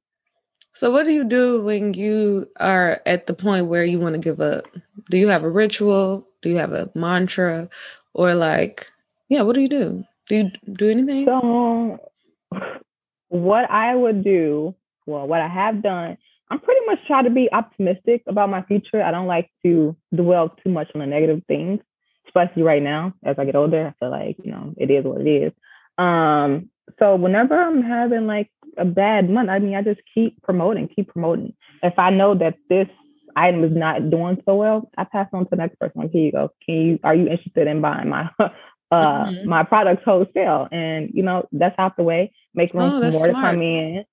So 0.73 0.91
what 0.91 1.05
do 1.05 1.12
you 1.12 1.25
do 1.25 1.62
when 1.62 1.93
you 1.93 2.49
are 2.61 3.03
at 3.05 3.27
the 3.27 3.35
point 3.35 3.67
where 3.67 3.85
you 3.85 3.99
want 3.99 4.14
to 4.14 4.21
give 4.21 4.41
up? 4.41 4.64
Do 5.11 5.19
you 5.19 5.29
have 5.29 5.43
a 5.43 5.51
ritual? 5.51 6.27
Do 6.41 6.49
you 6.49 6.57
have 6.57 6.73
a 6.73 6.91
mantra? 6.95 7.69
Or 8.14 8.35
like, 8.35 8.91
yeah, 9.29 9.43
what 9.43 9.55
do 9.55 9.61
you 9.61 9.69
do? 9.69 10.05
Do 10.29 10.37
you 10.37 10.51
do 10.73 10.91
anything? 10.91 11.25
So 11.25 11.99
what 13.29 13.71
I 13.71 13.95
would 13.95 14.25
do, 14.25 14.75
well, 15.07 15.27
what 15.27 15.41
I 15.41 15.49
have 15.49 15.83
done, 15.83 16.17
I'm 16.51 16.61
pretty 16.61 16.81
much 16.87 16.99
try 17.07 17.23
to 17.23 17.31
be 17.31 17.49
optimistic 17.53 18.23
about 18.27 18.51
my 18.51 18.62
future. 18.62 19.03
I 19.03 19.11
don't 19.11 19.27
like 19.27 19.51
to 19.64 19.97
dwell 20.14 20.51
too 20.62 20.71
much 20.71 20.91
on 20.95 21.01
the 21.01 21.07
negative 21.07 21.43
things, 21.47 21.81
especially 22.27 22.62
right 22.62 22.83
now 22.83 23.14
as 23.25 23.37
I 23.38 23.45
get 23.45 23.57
older. 23.57 23.88
I 23.88 23.95
feel 23.99 24.11
like, 24.11 24.37
you 24.43 24.51
know, 24.51 24.75
it 24.77 24.91
is 24.91 25.05
what 25.05 25.21
it 25.21 25.29
is. 25.29 25.53
Um, 25.99 26.71
so 26.99 27.17
whenever 27.17 27.59
I'm 27.59 27.83
having 27.83 28.27
like 28.27 28.51
a 28.79 28.85
bad 28.85 29.29
month, 29.29 29.51
I 29.51 29.59
mean, 29.59 29.75
I 29.75 29.83
just 29.83 30.01
keep 30.14 30.43
promoting, 30.43 30.88
keep 30.88 31.09
promoting. 31.09 31.55
If 31.83 31.99
I 31.99 32.11
know 32.11 32.35
that 32.37 32.55
this 32.71 32.88
item 33.37 33.62
is 33.64 33.73
not 33.77 34.11
doing 34.11 34.41
so 34.47 34.55
well, 34.55 34.91
I 34.97 35.05
pass 35.05 35.29
on 35.33 35.45
to 35.45 35.51
the 35.51 35.57
next 35.57 35.79
person. 35.79 36.03
Like, 36.03 36.12
here 36.12 36.23
you 36.23 36.33
go. 36.33 36.51
Can 36.64 36.75
you 36.75 36.99
are 37.05 37.14
you 37.14 37.29
interested 37.29 37.67
in 37.67 37.81
buying 37.81 38.09
my 38.09 38.31
uh 38.90 39.27
mm-hmm. 39.27 39.48
my 39.48 39.62
products 39.64 40.03
wholesale? 40.05 40.68
And 40.70 41.11
you 41.12 41.22
know, 41.22 41.48
that's 41.53 41.79
out 41.79 41.96
the 41.96 42.03
way. 42.03 42.33
Make 42.55 42.74
room 42.74 42.92
oh, 42.92 42.98
for 42.98 43.11
more 43.11 43.12
smart. 43.12 43.27
to 43.27 43.33
come 43.33 43.62
in. 43.62 44.05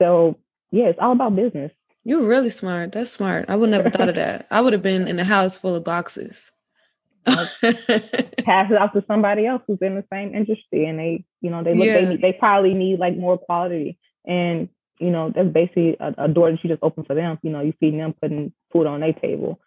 So 0.00 0.38
yeah, 0.70 0.86
it's 0.86 0.98
all 1.00 1.12
about 1.12 1.36
business. 1.36 1.72
You're 2.04 2.26
really 2.26 2.50
smart. 2.50 2.92
That's 2.92 3.10
smart. 3.10 3.46
I 3.48 3.56
would 3.56 3.70
never 3.70 3.88
thought 3.88 4.10
of 4.10 4.16
that. 4.16 4.46
I 4.50 4.60
would 4.60 4.74
have 4.74 4.82
been 4.82 5.08
in 5.08 5.18
a 5.18 5.24
house 5.24 5.56
full 5.56 5.74
of 5.74 5.84
boxes. 5.84 6.50
pass 7.26 8.70
it 8.70 8.76
off 8.76 8.92
to 8.92 9.02
somebody 9.06 9.46
else 9.46 9.62
who's 9.66 9.78
in 9.80 9.94
the 9.94 10.04
same 10.12 10.34
industry 10.34 10.84
and 10.84 10.98
they 10.98 11.24
you 11.40 11.48
know 11.48 11.64
they 11.64 11.74
look 11.74 11.86
yeah. 11.86 12.04
they, 12.04 12.16
they 12.16 12.32
probably 12.34 12.74
need 12.74 12.98
like 12.98 13.16
more 13.16 13.38
quality 13.38 13.98
and 14.26 14.68
you 14.98 15.10
know, 15.10 15.32
that's 15.34 15.48
basically 15.48 15.96
a, 16.00 16.14
a, 16.18 16.28
door 16.28 16.50
that 16.50 16.62
you 16.62 16.70
just 16.70 16.82
open 16.82 17.04
for 17.04 17.14
them. 17.14 17.38
You 17.42 17.50
know, 17.50 17.60
you 17.60 17.74
feeding 17.80 17.98
them, 17.98 18.14
putting 18.20 18.52
food 18.72 18.86
on 18.86 19.00
their 19.00 19.12
table. 19.12 19.60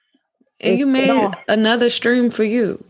And 0.59 0.73
it's, 0.73 0.79
you 0.79 0.87
made 0.87 1.31
another 1.47 1.89
stream 1.89 2.31
for 2.31 2.43
you. 2.43 2.83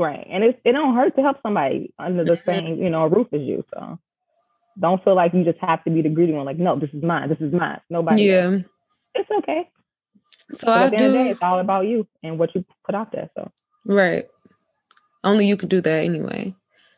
Right. 0.00 0.26
And 0.30 0.42
it, 0.42 0.58
it 0.64 0.72
don't 0.72 0.94
hurt 0.94 1.14
to 1.16 1.22
help 1.22 1.36
somebody 1.42 1.92
under 1.98 2.24
the 2.24 2.40
same, 2.46 2.82
you 2.82 2.88
know, 2.88 3.06
roof 3.06 3.26
as 3.34 3.42
you. 3.42 3.62
So 3.74 3.98
don't 4.80 5.04
feel 5.04 5.14
like 5.14 5.34
you 5.34 5.44
just 5.44 5.58
have 5.58 5.84
to 5.84 5.90
be 5.90 6.00
the 6.00 6.08
greedy 6.08 6.32
one. 6.32 6.46
Like, 6.46 6.58
no, 6.58 6.78
this 6.78 6.88
is 6.94 7.02
mine. 7.02 7.28
This 7.28 7.38
is 7.38 7.52
mine. 7.52 7.82
Nobody. 7.90 8.22
Yeah. 8.22 8.32
Else. 8.32 8.62
It's 9.14 9.30
okay. 9.30 9.68
So 10.52 10.68
but 10.68 10.78
I 10.78 10.84
at 10.86 10.90
the 10.92 10.96
do. 10.96 11.04
End 11.04 11.12
of 11.12 11.18
the 11.18 11.24
day, 11.24 11.30
it's 11.32 11.42
all 11.42 11.60
about 11.60 11.86
you 11.86 12.06
and 12.22 12.38
what 12.38 12.54
you 12.54 12.64
put 12.86 12.94
out 12.94 13.12
there. 13.12 13.28
So 13.36 13.52
right. 13.84 14.26
Only 15.22 15.46
you 15.46 15.58
could 15.58 15.68
do 15.68 15.82
that 15.82 16.02
anyway. 16.02 16.54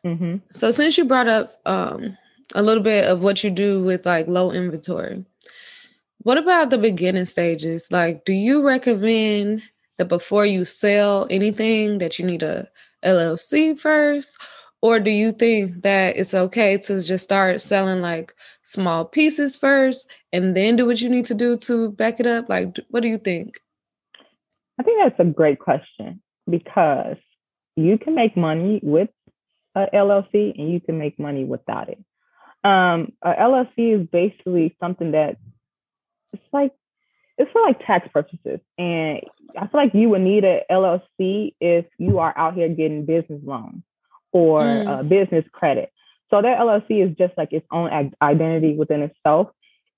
Mm-hmm. 0.07 0.37
So 0.53 0.71
since 0.71 0.97
you 0.97 1.05
brought 1.05 1.27
up 1.27 1.51
um, 1.67 2.17
a 2.55 2.63
little 2.63 2.85
bit 2.85 3.07
of 3.07 3.21
what 3.21 3.43
you 3.43 3.51
do 3.51 3.83
with 3.83 4.07
like 4.07 4.29
low 4.29 4.53
inventory. 4.53 5.25
What 6.19 6.39
about 6.39 6.71
the 6.71 6.79
beginning 6.79 7.25
stages? 7.25 7.89
Like, 7.91 8.25
do 8.25 8.33
you 8.33 8.65
recommend 8.65 9.63
that 9.99 10.05
before 10.05 10.47
you 10.47 10.65
sell 10.65 11.27
anything 11.31 11.99
that 11.99 12.21
you 12.21 12.25
need 12.25 12.45
a 12.45 12.69
LLC 13.05 13.79
first? 13.79 14.39
Or 14.81 14.99
do 14.99 15.13
you 15.13 15.31
think 15.31 15.83
that 15.83 16.17
it's 16.17 16.35
okay 16.35 16.77
to 16.77 17.01
just 17.01 17.23
start 17.23 17.61
selling 17.61 18.01
like 18.01 18.35
small 18.63 19.05
pieces 19.05 19.55
first 19.55 20.11
and 20.33 20.57
then 20.57 20.75
do 20.75 20.87
what 20.87 21.01
you 21.01 21.09
need 21.09 21.27
to 21.27 21.35
do 21.35 21.57
to 21.59 21.93
back 21.93 22.19
it 22.19 22.27
up? 22.27 22.49
Like, 22.49 22.77
what 22.89 23.01
do 23.01 23.09
you 23.09 23.19
think? 23.19 23.61
I 24.79 24.83
think 24.83 24.99
that's 25.01 25.21
a 25.21 25.33
great 25.33 25.61
question 25.61 26.21
because 26.51 27.17
you 27.77 27.97
can 27.97 28.17
make 28.17 28.37
money 28.37 28.81
with 28.83 29.11
a 29.77 29.87
LLC 29.95 30.59
and 30.59 30.73
you 30.73 30.81
can 30.81 30.99
make 30.99 31.19
money 31.19 31.45
without 31.45 31.89
it. 31.89 31.99
Um, 32.65 33.13
a 33.23 33.33
LLC 33.33 34.01
is 34.01 34.07
basically 34.09 34.77
something 34.81 35.13
that 35.13 35.37
it's 36.33 36.43
like 36.53 36.73
it's 37.43 37.53
for 37.53 37.63
like 37.63 37.85
tax 37.87 38.09
purposes, 38.13 38.61
and 38.79 39.21
I 39.57 39.67
feel 39.67 39.81
like 39.81 39.95
you 39.95 40.09
would 40.11 40.23
need 40.23 40.45
a 40.45 40.63
LLC 40.71 41.55
if 41.61 41.87
you 41.99 42.19
are 42.19 42.37
out 42.37 42.55
here 42.55 42.69
getting 42.69 43.05
business 43.05 43.41
loans 43.45 43.83
or 44.33 44.61
mm. 44.61 44.87
uh, 44.87 45.03
business 45.03 45.45
credit. 45.53 45.93
So 46.31 46.41
that 46.41 46.59
LLC 46.59 47.07
is 47.07 47.17
just 47.17 47.35
like 47.37 47.53
its 47.53 47.67
own 47.71 48.13
identity 48.23 48.75
within 48.75 49.03
itself, 49.03 49.49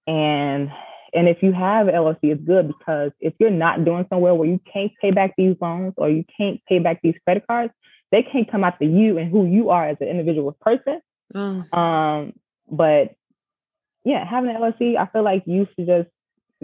and 0.06 0.70
and 1.14 1.28
if 1.28 1.42
you 1.42 1.52
have 1.52 1.86
LLC, 1.86 2.18
it's 2.22 2.42
good 2.42 2.66
because 2.66 3.12
if 3.20 3.34
you're 3.38 3.50
not 3.50 3.84
doing 3.84 4.04
somewhere 4.08 4.34
where 4.34 4.48
you 4.48 4.60
can't 4.70 4.90
pay 5.00 5.12
back 5.12 5.34
these 5.38 5.56
loans 5.60 5.94
or 5.96 6.10
you 6.10 6.24
can't 6.36 6.60
pay 6.66 6.80
back 6.80 7.00
these 7.02 7.14
credit 7.24 7.46
cards, 7.46 7.72
they 8.10 8.22
can't 8.22 8.50
come 8.50 8.64
after 8.64 8.84
you 8.84 9.18
and 9.18 9.30
who 9.30 9.46
you 9.46 9.70
are 9.70 9.88
as 9.88 9.96
an 10.00 10.08
individual 10.08 10.56
person. 10.60 11.00
Mm. 11.32 11.72
Um, 11.72 12.32
but 12.70 13.14
yeah, 14.04 14.28
having 14.28 14.50
an 14.50 14.56
LLC, 14.56 14.96
I 14.96 15.06
feel 15.06 15.22
like 15.22 15.44
you 15.46 15.68
should 15.74 15.86
just 15.86 16.08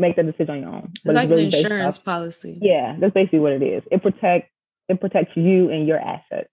make 0.01 0.17
that 0.17 0.27
decision 0.27 0.51
on 0.51 0.61
your 0.61 0.71
own. 0.71 0.93
But 1.05 1.11
It's 1.11 1.15
like 1.15 1.31
really 1.31 1.47
an 1.47 1.55
insurance 1.55 1.99
policy. 1.99 2.59
Yeah, 2.61 2.97
that's 2.99 3.15
basically 3.15 3.41
what 3.41 3.53
it 3.53 3.63
is. 3.63 3.83
It 3.91 4.03
protects 4.03 4.51
it 4.89 5.01
protects 5.01 5.37
you 5.37 5.71
and 5.71 5.87
your 5.87 5.99
assets. 5.99 6.49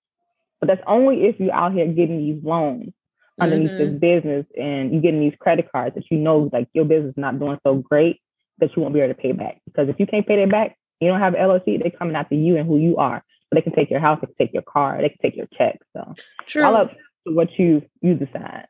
But 0.60 0.68
that's 0.68 0.82
only 0.86 1.26
if 1.26 1.40
you're 1.40 1.54
out 1.54 1.74
here 1.74 1.88
getting 1.88 2.20
these 2.20 2.44
loans 2.44 2.94
underneath 3.40 3.72
mm-hmm. 3.72 4.00
this 4.00 4.00
business 4.00 4.46
and 4.56 4.92
you're 4.92 5.02
getting 5.02 5.20
these 5.20 5.34
credit 5.40 5.72
cards 5.72 5.96
that 5.96 6.06
you 6.10 6.18
know 6.18 6.50
like 6.52 6.68
your 6.74 6.86
business 6.86 7.12
is 7.12 7.18
not 7.18 7.40
doing 7.40 7.58
so 7.64 7.76
great 7.76 8.22
that 8.60 8.76
you 8.76 8.82
won't 8.82 8.94
be 8.94 9.00
able 9.00 9.14
to 9.14 9.20
pay 9.20 9.32
back. 9.32 9.60
Because 9.66 9.90
if 9.90 10.00
you 10.00 10.08
can't 10.08 10.26
pay 10.26 10.40
that 10.40 10.52
back, 10.52 10.78
you 11.00 11.08
don't 11.08 11.20
have 11.20 11.34
LLC, 11.34 11.82
they're 11.82 11.92
coming 11.92 12.16
after 12.16 12.36
you 12.36 12.58
and 12.58 12.68
who 12.68 12.78
you 12.78 12.98
are. 12.98 13.24
So 13.44 13.56
they 13.56 13.62
can 13.62 13.74
take 13.74 13.90
your 13.90 14.00
house, 14.00 14.20
they 14.22 14.28
can 14.28 14.36
take 14.36 14.54
your 14.54 14.64
car, 14.64 14.98
they 15.02 15.10
can 15.10 15.18
take 15.22 15.36
your 15.36 15.48
check. 15.58 15.80
So 15.94 16.16
True. 16.48 16.64
all 16.64 16.76
up 16.76 16.92
to 17.28 17.34
what 17.34 17.50
you 17.58 17.84
you 18.02 18.16
decide. 18.16 18.68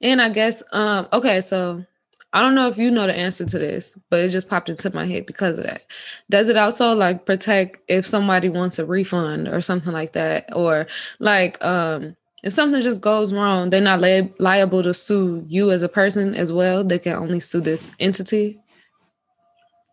And 0.00 0.20
I 0.20 0.28
guess, 0.28 0.62
um, 0.72 1.08
okay, 1.12 1.40
so 1.40 1.84
I 2.34 2.40
don't 2.40 2.56
know 2.56 2.66
if 2.66 2.76
you 2.76 2.90
know 2.90 3.06
the 3.06 3.16
answer 3.16 3.46
to 3.46 3.58
this, 3.60 3.96
but 4.10 4.18
it 4.18 4.30
just 4.30 4.48
popped 4.48 4.68
into 4.68 4.92
my 4.92 5.06
head 5.06 5.24
because 5.24 5.56
of 5.56 5.66
that. 5.66 5.82
Does 6.28 6.48
it 6.48 6.56
also 6.56 6.92
like 6.92 7.26
protect 7.26 7.78
if 7.88 8.04
somebody 8.04 8.48
wants 8.48 8.80
a 8.80 8.84
refund 8.84 9.46
or 9.46 9.60
something 9.60 9.92
like 9.92 10.14
that? 10.14 10.48
Or 10.52 10.88
like 11.20 11.64
um 11.64 12.16
if 12.42 12.52
something 12.52 12.82
just 12.82 13.00
goes 13.00 13.32
wrong, 13.32 13.70
they're 13.70 13.80
not 13.80 14.00
li- 14.00 14.34
liable 14.40 14.82
to 14.82 14.92
sue 14.92 15.44
you 15.48 15.70
as 15.70 15.84
a 15.84 15.88
person 15.88 16.34
as 16.34 16.52
well. 16.52 16.82
They 16.82 16.98
can 16.98 17.14
only 17.14 17.38
sue 17.38 17.60
this 17.60 17.92
entity. 18.00 18.60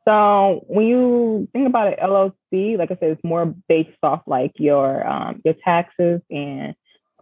So 0.06 0.66
when 0.68 0.88
you 0.88 1.48
think 1.54 1.68
about 1.68 1.90
an 1.90 2.00
LLC, 2.04 2.76
like 2.76 2.90
I 2.90 2.96
said, 2.96 3.12
it's 3.12 3.24
more 3.24 3.54
based 3.70 4.00
off 4.02 4.24
like 4.26 4.54
your 4.56 5.08
um, 5.08 5.42
your 5.46 5.54
taxes 5.64 6.22
and 6.32 6.74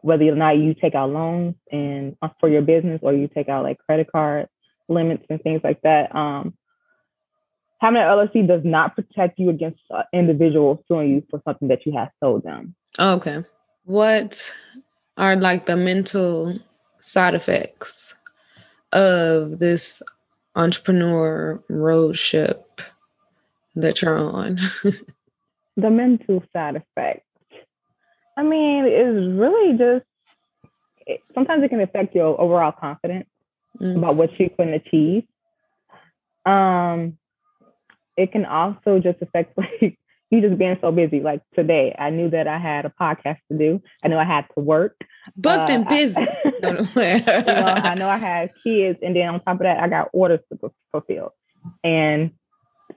whether 0.02 0.24
or 0.24 0.36
not 0.36 0.58
you 0.58 0.74
take 0.74 0.96
out 0.96 1.10
loans 1.10 1.56
and 1.74 2.16
uh, 2.22 2.30
for 2.40 2.48
your 2.48 2.62
business 2.62 3.02
or 3.04 3.14
you 3.14 3.28
take 3.28 3.50
out 3.50 3.66
like 3.66 3.80
credit 3.80 4.10
card 4.10 4.48
limits 4.90 5.26
and 5.30 5.42
things 5.42 5.62
like 5.64 5.82
that. 5.84 6.14
Um, 6.16 6.54
having 7.80 8.02
an 8.02 8.08
LLC 8.08 8.48
does 8.48 8.62
not 8.64 8.96
protect 8.96 9.40
you 9.40 9.50
against 9.50 9.80
uh, 9.92 10.04
individuals 10.14 10.80
suing 10.88 11.10
you 11.10 11.24
for 11.30 11.42
something 11.46 11.68
that 11.70 11.86
you 11.86 11.94
have 11.94 12.10
sold 12.20 12.44
them. 12.44 12.76
Okay. 13.00 13.44
What 13.86 14.54
are 15.18 15.36
like 15.36 15.66
the 15.66 15.76
mental 15.76 16.58
side 17.00 17.36
effects 17.36 18.16
of 18.94 19.60
this 19.60 20.02
entrepreneur 20.56 21.64
road 21.70 22.18
ship 22.18 22.82
that 23.76 24.02
you're 24.02 24.18
on? 24.18 24.60
the 25.78 25.90
mental 25.90 26.44
side 26.54 26.76
effects. 26.76 27.26
I 28.38 28.44
mean, 28.44 28.86
it's 28.86 29.38
really 29.38 29.78
just 29.78 30.06
it, 31.06 31.22
sometimes 31.34 31.64
it 31.64 31.70
can 31.70 31.82
affect 31.82 32.16
your 32.16 32.40
overall 32.40 32.72
confidence 32.72 33.28
mm. 33.82 33.98
about 33.98 34.16
what 34.16 34.38
you 34.40 34.50
can 34.50 34.70
achieve. 34.70 35.24
Um, 36.46 37.18
it 38.18 38.32
can 38.32 38.46
also 38.46 39.00
just 39.00 39.22
affect 39.22 39.58
like 39.58 39.98
you 40.30 40.42
just 40.42 40.58
being 40.58 40.78
so 40.82 40.92
busy. 40.92 41.22
Like 41.22 41.42
today, 41.56 41.96
I 41.98 42.10
knew 42.10 42.30
that 42.30 42.48
I 42.48 42.58
had 42.58 42.86
a 42.86 42.94
podcast 43.00 43.38
to 43.52 43.58
do. 43.58 43.82
I 44.04 44.08
knew 44.08 44.18
I 44.18 44.26
had 44.26 44.46
to 44.56 44.62
work. 44.62 44.96
Booked 45.36 45.70
uh, 45.70 45.74
and 45.74 45.88
busy. 45.88 46.22
I, 46.22 46.38
you 46.44 46.62
know, 46.62 47.64
I 47.66 47.96
know 47.96 48.10
I 48.10 48.18
had 48.18 48.52
kids, 48.64 49.00
and 49.02 49.16
then 49.16 49.28
on 49.28 49.42
top 49.42 49.56
of 49.56 49.60
that, 49.60 49.82
I 49.82 49.88
got 49.88 50.10
orders 50.14 50.40
to 50.52 50.72
fulfill. 50.92 51.34
And 51.84 52.32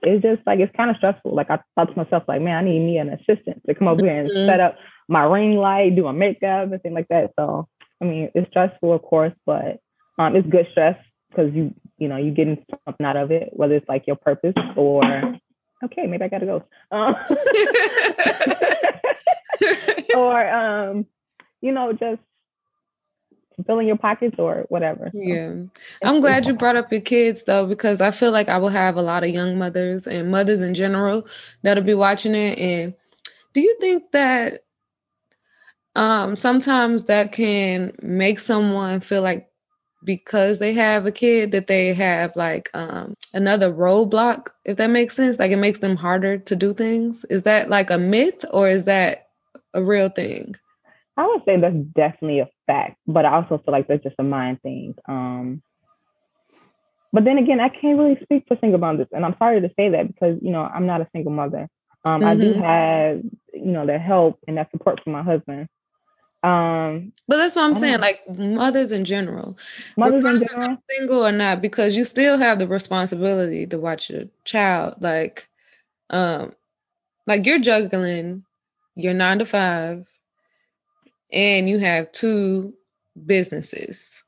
it's 0.01 0.23
just 0.23 0.41
like 0.45 0.59
it's 0.59 0.75
kind 0.75 0.89
of 0.89 0.97
stressful. 0.97 1.33
Like 1.33 1.49
I 1.49 1.59
thought 1.75 1.85
to 1.85 1.97
myself, 1.97 2.23
like, 2.27 2.41
man, 2.41 2.57
I 2.57 2.69
need 2.69 2.79
me 2.79 2.97
an 2.97 3.09
assistant 3.09 3.61
to 3.67 3.75
come 3.75 3.87
over 3.87 4.03
here 4.03 4.19
and 4.19 4.29
mm-hmm. 4.29 4.47
set 4.47 4.59
up 4.59 4.77
my 5.07 5.23
ring 5.23 5.55
light, 5.55 5.95
do 5.95 6.03
my 6.03 6.11
makeup, 6.11 6.71
and 6.71 6.81
things 6.81 6.95
like 6.95 7.07
that. 7.09 7.31
So 7.37 7.67
I 8.01 8.05
mean, 8.05 8.29
it's 8.35 8.49
stressful, 8.49 8.93
of 8.93 9.01
course, 9.01 9.33
but 9.45 9.79
um, 10.17 10.35
it's 10.35 10.47
good 10.47 10.67
stress 10.71 10.97
because 11.29 11.53
you 11.53 11.73
you 11.97 12.07
know 12.07 12.17
you're 12.17 12.33
getting 12.33 12.63
something 12.85 13.05
out 13.05 13.17
of 13.17 13.31
it, 13.31 13.49
whether 13.53 13.75
it's 13.75 13.87
like 13.89 14.07
your 14.07 14.15
purpose 14.15 14.53
or 14.75 15.03
okay, 15.83 16.07
maybe 16.07 16.23
I 16.23 16.27
gotta 16.27 16.45
go, 16.45 16.63
um, 16.91 17.15
or 20.15 20.49
um, 20.49 21.05
you 21.61 21.71
know 21.71 21.93
just 21.93 22.21
filling 23.65 23.87
your 23.87 23.97
pockets 23.97 24.35
or 24.39 24.65
whatever. 24.69 25.11
Yeah. 25.13 25.53
I'm 26.03 26.21
glad 26.21 26.47
you 26.47 26.53
brought 26.53 26.75
up 26.75 26.91
your 26.91 27.01
kids 27.01 27.43
though, 27.43 27.65
because 27.65 28.01
I 28.01 28.11
feel 28.11 28.31
like 28.31 28.49
I 28.49 28.57
will 28.57 28.69
have 28.69 28.97
a 28.97 29.01
lot 29.01 29.23
of 29.23 29.29
young 29.29 29.57
mothers 29.57 30.07
and 30.07 30.31
mothers 30.31 30.61
in 30.61 30.73
general 30.73 31.27
that'll 31.61 31.83
be 31.83 31.93
watching 31.93 32.35
it. 32.35 32.57
And 32.57 32.93
do 33.53 33.61
you 33.61 33.77
think 33.79 34.11
that 34.11 34.63
um, 35.95 36.35
sometimes 36.35 37.05
that 37.05 37.31
can 37.31 37.93
make 38.01 38.39
someone 38.39 38.99
feel 38.99 39.21
like 39.21 39.52
because 40.03 40.59
they 40.59 40.73
have 40.73 41.05
a 41.05 41.11
kid 41.11 41.51
that 41.51 41.67
they 41.67 41.93
have 41.93 42.35
like 42.35 42.69
um, 42.73 43.15
another 43.33 43.71
roadblock, 43.71 44.49
if 44.65 44.77
that 44.77 44.89
makes 44.89 45.15
sense. 45.15 45.39
Like 45.39 45.51
it 45.51 45.57
makes 45.57 45.79
them 45.79 45.95
harder 45.95 46.37
to 46.37 46.55
do 46.55 46.73
things. 46.73 47.25
Is 47.25 47.43
that 47.43 47.69
like 47.69 47.89
a 47.89 47.97
myth 47.97 48.45
or 48.51 48.67
is 48.67 48.85
that 48.85 49.29
a 49.73 49.83
real 49.83 50.09
thing? 50.09 50.55
I 51.15 51.27
would 51.27 51.43
say 51.45 51.59
that's 51.59 51.75
definitely 51.95 52.39
a 52.39 52.49
fact. 52.67 52.97
But 53.07 53.25
I 53.25 53.33
also 53.33 53.61
feel 53.63 53.71
like 53.71 53.87
that's 53.87 54.03
just 54.03 54.15
a 54.19 54.23
mind 54.23 54.61
thing. 54.61 54.95
Um, 55.07 55.61
but 57.11 57.25
then 57.25 57.37
again, 57.37 57.59
I 57.59 57.69
can't 57.69 57.99
really 57.99 58.17
speak 58.23 58.45
for 58.47 58.57
single 58.59 58.79
mothers, 58.79 59.07
and 59.11 59.23
I'm 59.23 59.35
sorry 59.37 59.61
to 59.61 59.69
say 59.77 59.89
that 59.89 60.07
because 60.07 60.39
you 60.41 60.51
know 60.51 60.63
I'm 60.63 60.87
not 60.87 61.01
a 61.01 61.07
single 61.13 61.31
mother. 61.31 61.69
Um, 62.03 62.21
mm-hmm. 62.21 62.25
I 62.25 62.35
do 62.35 62.53
mm-hmm. 62.53 62.61
have 62.61 63.21
you 63.53 63.71
know 63.71 63.85
the 63.85 63.99
help 63.99 64.39
and 64.47 64.57
that 64.57 64.71
support 64.71 65.01
from 65.03 65.13
my 65.13 65.21
husband. 65.21 65.67
Um, 66.43 67.13
but 67.29 67.37
that's 67.37 67.55
what 67.55 67.63
I'm 67.63 67.75
saying, 67.77 68.01
like 68.01 68.19
mothers 68.37 68.91
in 68.91 69.05
general, 69.05 69.57
mothers 69.95 70.25
in 70.25 70.45
general, 70.45 70.77
single 70.89 71.25
or 71.25 71.31
not, 71.31 71.61
because 71.61 71.95
you 71.95 72.03
still 72.03 72.37
have 72.37 72.59
the 72.59 72.67
responsibility 72.67 73.65
to 73.67 73.79
watch 73.79 74.09
your 74.09 74.25
child. 74.43 74.95
Like, 74.99 75.47
um, 76.09 76.53
like 77.25 77.45
you're 77.45 77.59
juggling 77.59 78.43
your 78.95 79.13
nine 79.13 79.39
to 79.39 79.45
five, 79.45 80.05
and 81.31 81.69
you 81.69 81.79
have 81.79 82.11
two 82.11 82.73
businesses 83.25 84.21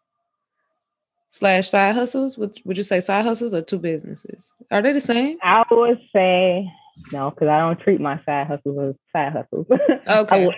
slash 1.32 1.68
side 1.68 1.96
hustles. 1.96 2.38
Would 2.38 2.62
Would 2.64 2.78
you 2.78 2.84
say 2.84 3.02
side 3.02 3.26
hustles 3.26 3.54
or 3.54 3.62
two 3.62 3.80
businesses? 3.80 4.54
Are 4.72 4.82
they 4.82 4.94
the 4.94 5.02
same? 5.02 5.38
I 5.44 5.66
would 5.70 6.00
say 6.14 6.72
no, 7.12 7.30
because 7.32 7.50
I 7.50 7.60
don't 7.60 7.78
treat 7.82 8.00
my 8.00 8.24
side 8.24 8.48
hustles 8.48 8.78
as 8.80 8.96
side 9.12 9.34
hustles. 9.34 9.68
Okay 10.08 10.50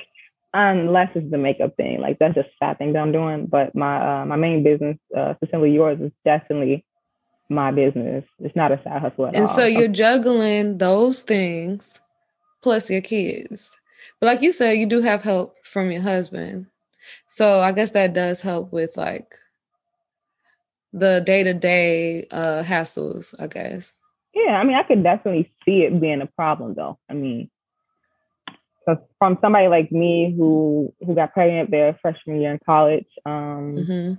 unless 0.57 1.09
it's 1.15 1.29
the 1.29 1.37
makeup 1.37 1.75
thing. 1.77 1.99
Like 2.01 2.17
that's 2.19 2.35
just 2.35 2.49
a 2.49 2.65
side 2.65 2.77
thing 2.77 2.93
that 2.93 2.99
I'm 2.99 3.11
doing. 3.11 3.45
But 3.45 3.75
my 3.75 4.21
uh, 4.21 4.25
my 4.25 4.35
main 4.35 4.63
business, 4.63 4.97
uh, 5.15 5.35
Sincerely 5.39 5.71
Yours, 5.71 5.99
is 6.01 6.11
definitely 6.25 6.85
my 7.49 7.71
business. 7.71 8.25
It's 8.39 8.55
not 8.55 8.71
a 8.71 8.81
side 8.83 9.01
hustle 9.01 9.27
at 9.27 9.35
and 9.35 9.37
all. 9.37 9.41
And 9.41 9.49
so 9.49 9.65
you're 9.65 9.87
juggling 9.87 10.77
those 10.79 11.21
things 11.21 11.99
plus 12.61 12.89
your 12.89 13.01
kids. 13.01 13.77
But 14.19 14.27
like 14.27 14.41
you 14.41 14.51
said, 14.51 14.73
you 14.73 14.85
do 14.85 15.01
have 15.01 15.23
help 15.23 15.55
from 15.63 15.91
your 15.91 16.01
husband. 16.01 16.67
So 17.27 17.61
I 17.61 17.71
guess 17.71 17.91
that 17.91 18.13
does 18.13 18.41
help 18.41 18.73
with 18.73 18.97
like 18.97 19.35
the 20.91 21.21
day 21.25 21.43
to 21.43 21.53
day 21.53 22.27
hassles, 22.31 23.33
I 23.39 23.47
guess. 23.47 23.95
Yeah, 24.33 24.53
I 24.53 24.63
mean, 24.63 24.75
I 24.75 24.83
could 24.83 25.03
definitely 25.03 25.51
see 25.65 25.83
it 25.83 25.99
being 25.99 26.21
a 26.21 26.27
problem 26.27 26.73
though. 26.75 26.99
I 27.09 27.13
mean, 27.13 27.49
from 29.19 29.37
somebody 29.41 29.67
like 29.67 29.91
me 29.91 30.33
who 30.35 30.93
who 31.05 31.15
got 31.15 31.33
pregnant 31.33 31.71
their 31.71 31.97
freshman 32.01 32.41
year 32.41 32.51
in 32.51 32.59
college, 32.65 33.07
um, 33.25 33.75
mm-hmm. 33.77 34.13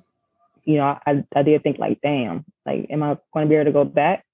you 0.65 0.77
know, 0.77 0.99
I, 1.07 1.25
I 1.35 1.43
did 1.43 1.63
think 1.63 1.79
like, 1.79 2.01
damn, 2.03 2.45
like, 2.67 2.87
am 2.91 3.03
I 3.03 3.17
going 3.33 3.47
to 3.47 3.49
be 3.49 3.55
able 3.55 3.67
to 3.67 3.73
go 3.73 3.85
back? 3.85 4.25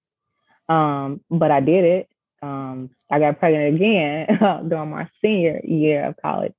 Um, 0.68 1.20
but 1.30 1.50
I 1.50 1.60
did 1.60 1.84
it. 1.84 2.08
Um, 2.42 2.90
I 3.10 3.18
got 3.18 3.38
pregnant 3.38 3.76
again 3.76 4.26
during 4.68 4.90
my 4.90 5.08
senior 5.22 5.60
year 5.64 6.06
of 6.06 6.16
college. 6.20 6.54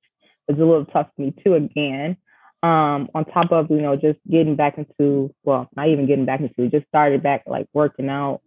It 0.48 0.54
was 0.54 0.62
a 0.62 0.66
little 0.66 0.86
tough 0.86 1.08
for 1.16 1.22
me 1.22 1.34
too 1.44 1.56
again. 1.56 2.18
Um, 2.64 3.10
on 3.14 3.26
top 3.26 3.52
of 3.52 3.70
you 3.70 3.82
know 3.82 3.96
just 3.96 4.20
getting 4.30 4.56
back 4.56 4.78
into 4.78 5.34
well, 5.44 5.70
not 5.76 5.90
even 5.90 6.08
getting 6.08 6.26
back 6.26 6.40
into, 6.40 6.70
just 6.70 6.88
started 6.88 7.22
back 7.22 7.44
like 7.46 7.68
working 7.74 8.10
out. 8.10 8.42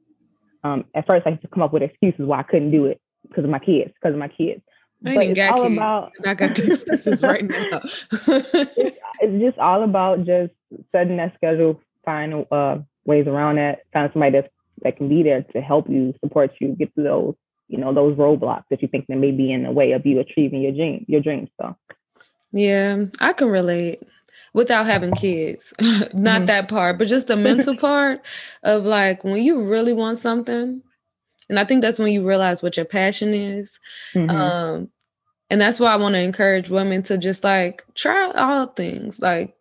Um, 0.64 0.86
at 0.94 1.06
first, 1.06 1.26
I 1.26 1.30
used 1.30 1.42
to 1.42 1.48
come 1.48 1.62
up 1.62 1.72
with 1.72 1.82
excuses 1.82 2.26
why 2.26 2.40
I 2.40 2.42
couldn't 2.42 2.72
do 2.72 2.86
it 2.86 3.00
because 3.28 3.44
of 3.44 3.50
my 3.50 3.58
kids, 3.58 3.92
because 3.94 4.14
of 4.14 4.18
my 4.18 4.28
kids. 4.28 4.62
I 5.04 5.14
but 5.14 5.26
it's 5.26 5.40
all 5.52 5.66
about 5.66 6.12
I 6.26 6.34
got 6.34 6.58
excuses 6.58 7.22
right 7.22 7.44
now. 7.44 7.80
it's, 7.82 8.06
it's, 8.12 9.40
just 9.42 9.58
all 9.58 9.84
about 9.84 10.24
just 10.24 10.52
setting 10.92 11.18
that 11.18 11.34
schedule, 11.34 11.80
find 12.04 12.46
uh, 12.50 12.78
ways 13.04 13.26
around 13.26 13.56
that, 13.56 13.80
find 13.92 14.10
somebody 14.12 14.32
that's, 14.32 14.52
that 14.82 14.96
can 14.96 15.08
be 15.08 15.22
there 15.22 15.42
to 15.42 15.60
help 15.60 15.88
you, 15.88 16.14
support 16.20 16.52
you, 16.60 16.74
get 16.74 16.92
through 16.94 17.04
those, 17.04 17.34
you 17.68 17.78
know, 17.78 17.94
those 17.94 18.16
roadblocks 18.16 18.64
that 18.70 18.82
you 18.82 18.88
think 18.88 19.06
that 19.06 19.16
may 19.16 19.30
be 19.30 19.52
in 19.52 19.62
the 19.62 19.70
way 19.70 19.92
of 19.92 20.04
you 20.04 20.18
achieving 20.18 20.62
your 20.62 20.72
dream, 20.72 21.04
your 21.08 21.20
dreams. 21.20 21.48
So 21.60 21.76
yeah, 22.52 23.04
I 23.20 23.32
can 23.32 23.48
relate 23.48 24.02
without 24.52 24.86
having 24.86 25.12
kids. 25.12 25.72
Not 25.80 25.92
mm-hmm. 26.12 26.44
that 26.46 26.68
part, 26.68 26.98
but 26.98 27.08
just 27.08 27.28
the 27.28 27.36
mental 27.36 27.76
part 27.78 28.24
of 28.62 28.84
like 28.84 29.24
when 29.24 29.42
you 29.42 29.62
really 29.62 29.92
want 29.92 30.18
something 30.18 30.82
and 31.48 31.58
I 31.58 31.64
think 31.64 31.82
that's 31.82 31.98
when 31.98 32.12
you 32.12 32.26
realize 32.26 32.62
what 32.62 32.76
your 32.76 32.86
passion 32.86 33.34
is. 33.34 33.78
Mm-hmm. 34.14 34.30
Um, 34.30 34.88
and 35.50 35.60
that's 35.60 35.80
why 35.80 35.92
I 35.92 35.96
want 35.96 36.14
to 36.14 36.20
encourage 36.20 36.70
women 36.70 37.02
to 37.04 37.16
just 37.16 37.42
like 37.44 37.84
try 37.94 38.30
all 38.32 38.66
things. 38.66 39.20
Like, 39.20 39.54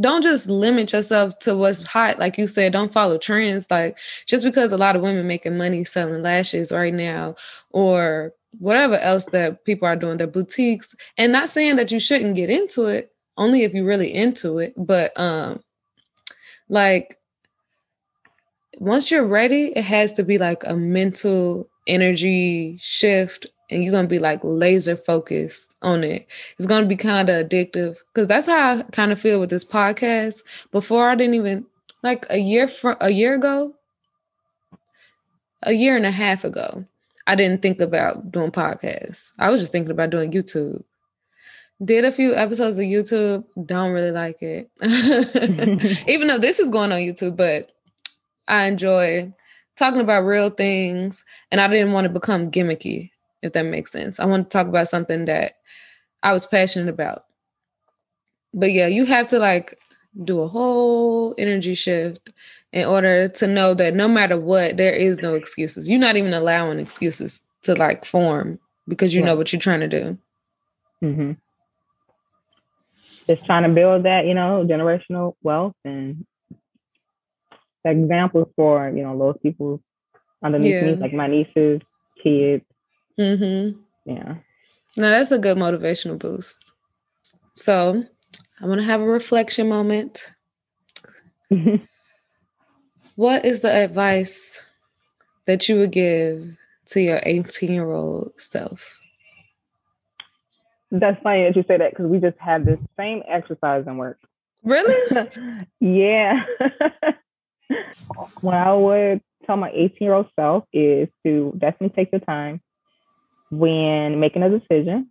don't 0.00 0.22
just 0.22 0.48
limit 0.48 0.92
yourself 0.92 1.38
to 1.40 1.56
what's 1.56 1.86
hot. 1.86 2.18
Like 2.18 2.38
you 2.38 2.46
said, 2.46 2.72
don't 2.72 2.92
follow 2.92 3.18
trends. 3.18 3.70
Like, 3.70 3.98
just 4.26 4.42
because 4.42 4.72
a 4.72 4.78
lot 4.78 4.96
of 4.96 5.02
women 5.02 5.26
making 5.26 5.56
money 5.56 5.84
selling 5.84 6.22
lashes 6.22 6.72
right 6.72 6.94
now 6.94 7.36
or 7.70 8.32
whatever 8.58 8.96
else 8.96 9.26
that 9.26 9.64
people 9.64 9.86
are 9.86 9.96
doing, 9.96 10.16
their 10.16 10.26
boutiques, 10.26 10.96
and 11.18 11.32
not 11.32 11.48
saying 11.48 11.76
that 11.76 11.92
you 11.92 12.00
shouldn't 12.00 12.36
get 12.36 12.50
into 12.50 12.86
it, 12.86 13.12
only 13.36 13.62
if 13.62 13.72
you're 13.72 13.84
really 13.84 14.12
into 14.12 14.58
it. 14.58 14.72
But 14.76 15.12
um, 15.20 15.62
like 16.68 17.18
once 18.78 19.10
you're 19.10 19.26
ready, 19.26 19.72
it 19.76 19.84
has 19.84 20.12
to 20.14 20.24
be 20.24 20.38
like 20.38 20.64
a 20.64 20.74
mental 20.74 21.68
energy 21.86 22.78
shift 22.80 23.46
and 23.70 23.82
you're 23.82 23.92
gonna 23.92 24.08
be 24.08 24.18
like 24.18 24.40
laser 24.42 24.96
focused 24.96 25.76
on 25.82 26.04
it. 26.04 26.26
It's 26.58 26.66
gonna 26.66 26.86
be 26.86 26.96
kind 26.96 27.28
of 27.28 27.46
addictive 27.46 27.96
because 28.12 28.28
that's 28.28 28.46
how 28.46 28.78
I 28.78 28.82
kind 28.92 29.12
of 29.12 29.20
feel 29.20 29.40
with 29.40 29.50
this 29.50 29.64
podcast. 29.64 30.42
Before 30.70 31.08
I 31.08 31.14
didn't 31.14 31.34
even 31.34 31.66
like 32.02 32.26
a 32.30 32.38
year 32.38 32.68
from 32.68 32.96
a 33.00 33.10
year 33.10 33.34
ago, 33.34 33.74
a 35.62 35.72
year 35.72 35.96
and 35.96 36.06
a 36.06 36.10
half 36.10 36.44
ago, 36.44 36.84
I 37.26 37.34
didn't 37.34 37.62
think 37.62 37.80
about 37.80 38.30
doing 38.30 38.50
podcasts. 38.50 39.32
I 39.38 39.50
was 39.50 39.60
just 39.60 39.72
thinking 39.72 39.90
about 39.90 40.10
doing 40.10 40.30
YouTube. 40.30 40.82
Did 41.84 42.04
a 42.04 42.12
few 42.12 42.34
episodes 42.34 42.78
of 42.78 42.84
YouTube, 42.84 43.44
don't 43.66 43.90
really 43.90 44.12
like 44.12 44.40
it. 44.42 44.70
Even 46.08 46.28
though 46.28 46.38
this 46.38 46.60
is 46.60 46.70
going 46.70 46.92
on 46.92 47.00
YouTube, 47.00 47.36
but 47.36 47.73
I 48.48 48.66
enjoy 48.66 49.32
talking 49.76 50.00
about 50.00 50.24
real 50.24 50.50
things 50.50 51.24
and 51.50 51.60
I 51.60 51.68
didn't 51.68 51.92
want 51.92 52.04
to 52.04 52.12
become 52.12 52.50
gimmicky, 52.50 53.10
if 53.42 53.52
that 53.52 53.66
makes 53.66 53.92
sense. 53.92 54.20
I 54.20 54.24
want 54.24 54.48
to 54.48 54.56
talk 54.56 54.66
about 54.66 54.88
something 54.88 55.24
that 55.26 55.56
I 56.22 56.32
was 56.32 56.46
passionate 56.46 56.88
about. 56.88 57.24
But 58.52 58.72
yeah, 58.72 58.86
you 58.86 59.04
have 59.06 59.28
to 59.28 59.38
like 59.38 59.78
do 60.22 60.40
a 60.40 60.48
whole 60.48 61.34
energy 61.38 61.74
shift 61.74 62.30
in 62.72 62.86
order 62.86 63.28
to 63.28 63.46
know 63.46 63.74
that 63.74 63.94
no 63.94 64.08
matter 64.08 64.38
what, 64.38 64.76
there 64.76 64.92
is 64.92 65.20
no 65.20 65.34
excuses. 65.34 65.88
You're 65.88 65.98
not 65.98 66.16
even 66.16 66.32
allowing 66.32 66.78
excuses 66.78 67.42
to 67.62 67.74
like 67.74 68.04
form 68.04 68.58
because 68.86 69.14
you 69.14 69.20
yeah. 69.20 69.26
know 69.26 69.36
what 69.36 69.52
you're 69.52 69.60
trying 69.60 69.80
to 69.80 69.88
do. 69.88 70.18
Mm-hmm. 71.02 71.32
Just 73.26 73.44
trying 73.46 73.62
to 73.62 73.70
build 73.70 74.04
that, 74.04 74.26
you 74.26 74.34
know, 74.34 74.66
generational 74.68 75.34
wealth 75.42 75.74
and 75.84 76.26
examples 77.84 78.48
for 78.56 78.88
you 78.90 79.02
know 79.02 79.18
those 79.18 79.36
people 79.42 79.80
underneath 80.42 80.74
yeah. 80.74 80.82
me, 80.82 80.94
like 80.96 81.12
my 81.12 81.26
nieces, 81.26 81.80
kids. 82.22 82.64
Mm-hmm. 83.18 83.80
Yeah. 84.10 84.34
No, 84.96 85.10
that's 85.10 85.32
a 85.32 85.38
good 85.38 85.56
motivational 85.56 86.18
boost. 86.18 86.72
So 87.54 88.04
I'm 88.60 88.68
gonna 88.68 88.82
have 88.82 89.00
a 89.00 89.06
reflection 89.06 89.68
moment. 89.68 90.32
what 93.16 93.44
is 93.44 93.60
the 93.60 93.70
advice 93.70 94.60
that 95.46 95.68
you 95.68 95.76
would 95.76 95.92
give 95.92 96.56
to 96.86 97.00
your 97.00 97.20
18 97.24 97.72
year 97.72 97.90
old 97.90 98.32
self? 98.38 99.00
That's 100.90 101.20
funny 101.22 101.44
that 101.44 101.56
you 101.56 101.64
say 101.66 101.76
that 101.76 101.90
because 101.90 102.06
we 102.06 102.18
just 102.18 102.38
had 102.38 102.64
this 102.64 102.78
same 102.96 103.22
exercise 103.28 103.84
in 103.86 103.96
work. 103.96 104.18
Really? 104.62 105.26
yeah. 105.80 106.44
what 108.40 108.54
I 108.54 108.72
would 108.72 109.20
tell 109.46 109.56
my 109.56 109.70
18 109.70 109.96
year 110.00 110.14
old 110.14 110.26
self 110.36 110.64
is 110.72 111.08
to 111.24 111.52
definitely 111.58 111.94
take 111.96 112.12
your 112.12 112.20
time 112.20 112.60
when 113.50 114.20
making 114.20 114.42
a 114.42 114.50
decision 114.50 115.10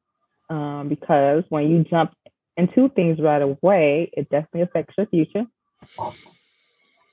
um, 0.50 0.90
because 0.90 1.44
when 1.50 1.70
you 1.70 1.84
jump 1.84 2.14
into 2.58 2.90
things 2.90 3.20
right 3.20 3.42
away, 3.42 4.10
it 4.14 4.30
definitely 4.30 4.62
affects 4.62 4.96
your 4.98 5.08
future. 5.08 5.46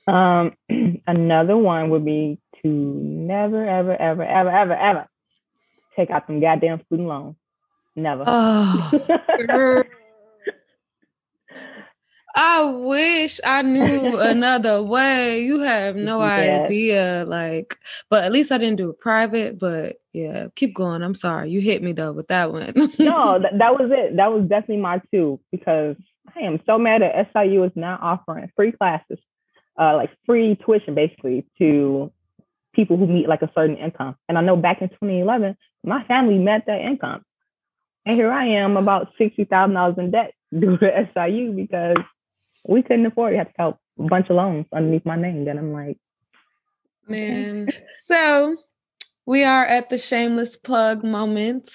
Um, 0.07 0.53
another 1.07 1.57
one 1.57 1.89
would 1.89 2.05
be 2.05 2.39
to 2.61 2.67
never, 2.67 3.67
ever, 3.67 3.95
ever, 3.95 4.23
ever, 4.23 4.49
ever, 4.49 4.73
ever 4.73 5.07
take 5.95 6.09
out 6.09 6.23
some 6.27 6.39
goddamn 6.39 6.81
student 6.85 7.07
loans. 7.07 7.35
Never. 7.95 8.23
Oh, 8.25 8.91
I 12.35 12.63
wish 12.63 13.39
I 13.45 13.61
knew 13.61 14.17
another 14.19 14.81
way. 14.81 15.43
You 15.43 15.61
have 15.61 15.95
no 15.97 16.21
idea. 16.21 17.25
Like, 17.27 17.77
but 18.09 18.23
at 18.23 18.31
least 18.31 18.51
I 18.51 18.57
didn't 18.57 18.77
do 18.77 18.89
it 18.89 18.99
private. 18.99 19.59
But 19.59 19.97
yeah, 20.13 20.47
keep 20.55 20.73
going. 20.73 21.03
I'm 21.03 21.15
sorry. 21.15 21.49
You 21.49 21.61
hit 21.61 21.83
me 21.83 21.91
though 21.93 22.11
with 22.11 22.27
that 22.27 22.51
one. 22.51 22.73
no, 22.99 23.39
that, 23.41 23.57
that 23.57 23.79
was 23.79 23.89
it. 23.91 24.15
That 24.17 24.31
was 24.31 24.43
definitely 24.47 24.77
my 24.77 25.01
two 25.11 25.39
because 25.51 25.95
I 26.35 26.41
am 26.41 26.59
so 26.65 26.77
mad 26.77 27.01
that 27.01 27.31
SIU 27.33 27.63
is 27.63 27.71
not 27.75 28.01
offering 28.01 28.51
free 28.55 28.71
classes, 28.71 29.19
uh, 29.79 29.95
like 29.95 30.11
free 30.25 30.57
tuition 30.65 30.95
basically 30.95 31.45
to 31.57 32.11
people 32.73 32.97
who 32.97 33.07
meet 33.07 33.27
like 33.27 33.41
a 33.41 33.51
certain 33.53 33.77
income. 33.77 34.15
And 34.29 34.37
I 34.37 34.41
know 34.41 34.55
back 34.55 34.81
in 34.81 34.89
2011, 34.89 35.57
my 35.83 36.03
family 36.05 36.37
met 36.37 36.65
that 36.67 36.81
income. 36.81 37.23
And 38.05 38.15
here 38.15 38.31
I 38.31 38.45
am 38.47 38.77
about 38.77 39.09
$60,000 39.19 39.97
in 39.97 40.11
debt 40.11 40.33
do 40.59 40.77
the 40.77 41.07
SIU 41.13 41.51
because 41.51 41.97
we 42.67 42.81
couldn't 42.81 43.05
afford 43.05 43.33
it. 43.33 43.37
have 43.37 43.47
to 43.47 43.53
help 43.57 43.77
a 43.99 44.03
bunch 44.03 44.29
of 44.29 44.35
loans 44.35 44.65
underneath 44.73 45.05
my 45.05 45.15
name. 45.15 45.45
Then 45.45 45.57
I'm 45.57 45.73
like, 45.73 45.97
man. 47.07 47.67
so 48.05 48.55
we 49.25 49.43
are 49.43 49.65
at 49.65 49.89
the 49.89 49.97
shameless 49.97 50.55
plug 50.55 51.03
moment. 51.03 51.69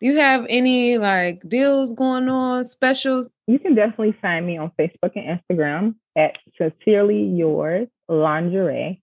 Do 0.00 0.06
you 0.06 0.16
have 0.16 0.46
any 0.48 0.96
like 0.98 1.42
deals 1.46 1.92
going 1.92 2.28
on, 2.28 2.64
specials? 2.64 3.28
You 3.46 3.58
can 3.58 3.74
definitely 3.74 4.16
find 4.22 4.46
me 4.46 4.56
on 4.56 4.72
Facebook 4.80 5.12
and 5.14 5.40
Instagram 5.40 5.94
at 6.16 6.36
sincerely 6.56 7.24
yours 7.24 7.88
lingerie. 8.08 9.02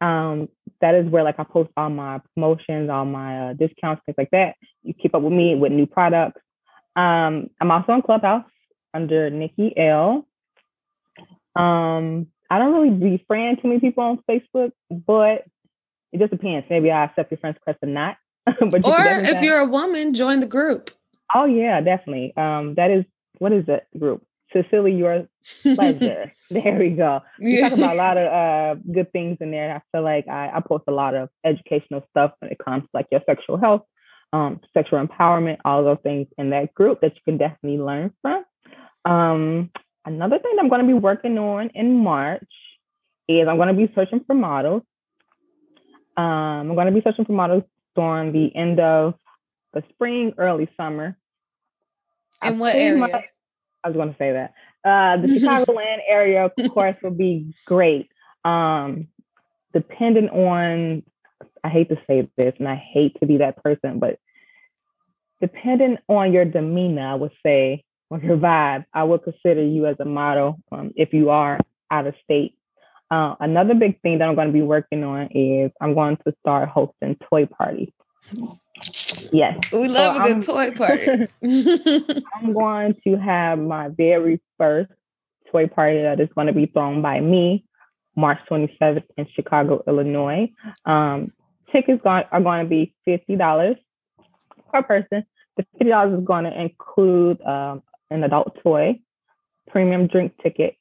Um, 0.00 0.48
that 0.80 0.94
is 0.94 1.06
where 1.08 1.22
like 1.22 1.38
I 1.38 1.44
post 1.44 1.70
all 1.76 1.90
my 1.90 2.20
promotions, 2.34 2.90
all 2.90 3.04
my 3.04 3.50
uh, 3.50 3.52
discounts, 3.52 4.02
things 4.06 4.16
like 4.18 4.30
that. 4.30 4.54
You 4.82 4.94
keep 4.94 5.14
up 5.14 5.22
with 5.22 5.32
me 5.32 5.54
with 5.54 5.72
new 5.72 5.86
products. 5.86 6.40
Um, 6.96 7.50
I'm 7.60 7.70
also 7.70 7.92
on 7.92 8.02
Clubhouse 8.02 8.44
under 8.94 9.30
Nikki 9.30 9.72
L. 9.76 10.26
Um, 11.56 12.28
I 12.50 12.58
don't 12.58 12.72
really 12.74 13.16
befriend 13.16 13.58
too 13.62 13.68
many 13.68 13.80
people 13.80 14.04
on 14.04 14.22
Facebook, 14.28 14.72
but 14.90 15.44
it 16.12 16.18
just 16.18 16.30
depends. 16.30 16.66
Maybe 16.68 16.90
I 16.90 17.04
accept 17.04 17.30
your 17.30 17.38
friend's 17.38 17.56
request 17.56 17.78
or 17.82 17.88
not. 17.88 18.16
but 18.44 18.84
you 18.84 18.92
or 18.92 19.20
if 19.20 19.42
you're 19.42 19.58
a 19.58 19.66
woman, 19.66 20.14
join 20.14 20.40
the 20.40 20.46
group. 20.46 20.90
Oh 21.34 21.44
yeah, 21.44 21.80
definitely. 21.80 22.36
Um, 22.36 22.74
that 22.74 22.90
is 22.90 23.04
what 23.38 23.52
is 23.52 23.66
that 23.66 23.86
group? 23.98 24.22
Cecilia, 24.52 24.94
your 24.94 25.28
pleasure. 25.74 26.32
there 26.50 26.78
we 26.78 26.90
go. 26.90 27.20
We 27.38 27.58
yeah. 27.58 27.68
talk 27.68 27.78
about 27.78 27.94
a 27.94 27.96
lot 27.96 28.16
of 28.18 28.32
uh, 28.32 28.80
good 28.92 29.10
things 29.12 29.38
in 29.40 29.50
there. 29.50 29.74
I 29.74 29.80
feel 29.90 30.04
like 30.04 30.28
I, 30.28 30.50
I, 30.54 30.60
post 30.60 30.84
a 30.88 30.92
lot 30.92 31.14
of 31.14 31.30
educational 31.44 32.04
stuff 32.10 32.32
when 32.40 32.50
it 32.50 32.58
comes 32.62 32.82
to 32.82 32.88
like 32.92 33.06
your 33.10 33.22
sexual 33.24 33.56
health, 33.56 33.82
um, 34.32 34.60
sexual 34.74 35.04
empowerment, 35.04 35.58
all 35.64 35.82
those 35.82 35.98
things 36.02 36.26
in 36.36 36.50
that 36.50 36.74
group 36.74 37.00
that 37.00 37.14
you 37.14 37.20
can 37.24 37.38
definitely 37.38 37.78
learn 37.78 38.12
from. 38.20 38.44
Um, 39.04 39.70
another 40.04 40.38
thing 40.38 40.56
I'm 40.58 40.68
going 40.68 40.80
to 40.80 40.86
be 40.86 40.94
working 40.94 41.38
on 41.38 41.70
in 41.74 41.96
March 42.02 42.48
is 43.28 43.46
I'm 43.48 43.56
going 43.56 43.68
to 43.68 43.74
be 43.74 43.92
searching 43.94 44.24
for 44.26 44.34
models. 44.34 44.82
Um, 46.16 46.24
I'm 46.24 46.74
going 46.74 46.86
to 46.86 46.92
be 46.92 47.02
searching 47.02 47.24
for 47.24 47.32
models 47.32 47.64
during 47.94 48.32
the 48.32 48.54
end 48.54 48.80
of 48.80 49.14
the 49.72 49.82
spring, 49.90 50.34
early 50.38 50.68
summer. 50.76 51.16
In 52.44 52.58
what 52.58 52.74
area? 52.74 52.96
My, 52.96 53.24
I 53.84 53.88
was 53.88 53.96
going 53.96 54.10
to 54.10 54.18
say 54.18 54.32
that. 54.32 54.54
Uh, 54.84 55.20
the 55.20 55.28
Chicagoland 55.38 55.98
area, 56.06 56.46
of 56.46 56.70
course, 56.70 56.96
would 57.02 57.16
be 57.16 57.54
great. 57.66 58.08
Um, 58.44 59.08
depending 59.72 60.28
on, 60.28 61.04
I 61.64 61.68
hate 61.68 61.88
to 61.90 61.98
say 62.06 62.28
this, 62.36 62.54
and 62.58 62.68
I 62.68 62.74
hate 62.74 63.18
to 63.20 63.26
be 63.26 63.38
that 63.38 63.62
person, 63.62 63.98
but 63.98 64.18
depending 65.40 65.98
on 66.08 66.32
your 66.32 66.44
demeanor, 66.44 67.06
I 67.06 67.14
would 67.14 67.32
say, 67.44 67.84
or 68.12 68.20
your 68.20 68.36
vibe, 68.36 68.84
I 68.92 69.04
would 69.04 69.24
consider 69.24 69.64
you 69.64 69.86
as 69.86 69.96
a 69.98 70.04
model 70.04 70.58
um, 70.70 70.92
if 70.96 71.14
you 71.14 71.30
are 71.30 71.58
out 71.90 72.06
of 72.06 72.14
state. 72.22 72.58
Uh, 73.10 73.34
another 73.40 73.74
big 73.74 74.00
thing 74.02 74.18
that 74.18 74.28
I'm 74.28 74.34
going 74.34 74.48
to 74.48 74.52
be 74.52 74.60
working 74.60 75.02
on 75.02 75.28
is 75.32 75.70
I'm 75.80 75.94
going 75.94 76.18
to 76.26 76.34
start 76.40 76.68
hosting 76.68 77.16
toy 77.30 77.46
parties. 77.46 77.90
Yes. 79.32 79.58
We 79.72 79.88
love 79.88 80.16
so 80.16 80.22
a 80.22 80.26
good 80.26 80.36
I'm, 80.36 80.40
toy 80.42 80.70
party. 80.76 81.26
I'm 82.34 82.52
going 82.52 82.96
to 83.04 83.16
have 83.16 83.58
my 83.58 83.88
very 83.88 84.42
first 84.58 84.92
toy 85.50 85.68
party 85.68 86.02
that 86.02 86.20
is 86.20 86.28
going 86.34 86.48
to 86.48 86.52
be 86.52 86.66
thrown 86.66 87.00
by 87.00 87.20
me 87.20 87.64
March 88.14 88.38
27th 88.50 89.04
in 89.16 89.26
Chicago, 89.34 89.82
Illinois. 89.86 90.50
Um, 90.84 91.32
tickets 91.70 92.02
are 92.04 92.26
going 92.42 92.64
to 92.64 92.68
be 92.68 92.94
$50 93.08 93.76
per 94.70 94.82
person. 94.82 95.24
The 95.56 95.66
$50 95.80 96.18
is 96.18 96.26
going 96.26 96.44
to 96.44 96.60
include 96.60 97.40
um, 97.42 97.82
an 98.12 98.24
adult 98.24 98.58
toy, 98.62 99.00
premium 99.68 100.06
drink 100.06 100.34
ticket, 100.42 100.76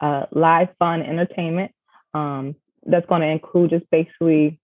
uh, 0.00 0.26
live 0.32 0.68
fun 0.78 1.02
entertainment. 1.02 1.72
Um, 2.14 2.56
that's 2.86 3.06
going 3.06 3.20
to 3.20 3.28
include 3.28 3.70
just 3.70 3.84
basically 3.90 4.58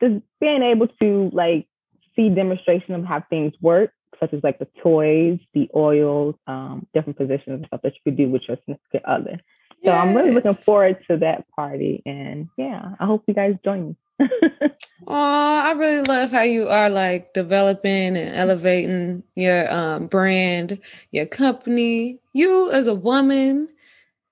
just 0.00 0.22
being 0.40 0.62
able 0.62 0.88
to 1.00 1.30
like 1.32 1.66
see 2.14 2.28
demonstration 2.28 2.94
of 2.94 3.04
how 3.04 3.24
things 3.28 3.52
work, 3.60 3.92
such 4.20 4.32
as 4.32 4.42
like 4.42 4.58
the 4.58 4.68
toys, 4.82 5.38
the 5.54 5.68
oils, 5.74 6.34
um, 6.46 6.86
different 6.94 7.18
positions 7.18 7.46
and 7.46 7.66
stuff 7.66 7.80
that 7.82 7.94
you 7.94 8.00
could 8.04 8.16
do 8.16 8.28
with 8.28 8.42
your 8.46 8.56
significant 8.58 9.04
other. 9.04 9.40
So 9.84 9.90
yes. 9.90 10.00
I'm 10.00 10.14
really 10.14 10.30
looking 10.30 10.54
forward 10.54 10.98
to 11.10 11.16
that 11.18 11.44
party. 11.56 12.02
And 12.06 12.48
yeah, 12.56 12.94
I 13.00 13.06
hope 13.06 13.24
you 13.26 13.34
guys 13.34 13.56
join 13.64 13.88
me. 13.88 13.96
Oh, 15.06 15.14
I 15.14 15.72
really 15.72 16.02
love 16.02 16.30
how 16.30 16.42
you 16.42 16.68
are 16.68 16.88
like 16.88 17.34
developing 17.34 18.16
and 18.16 18.36
elevating 18.36 19.22
your 19.34 19.72
um, 19.72 20.06
brand, 20.06 20.78
your 21.10 21.26
company. 21.26 22.18
You 22.32 22.70
as 22.70 22.86
a 22.86 22.94
woman, 22.94 23.68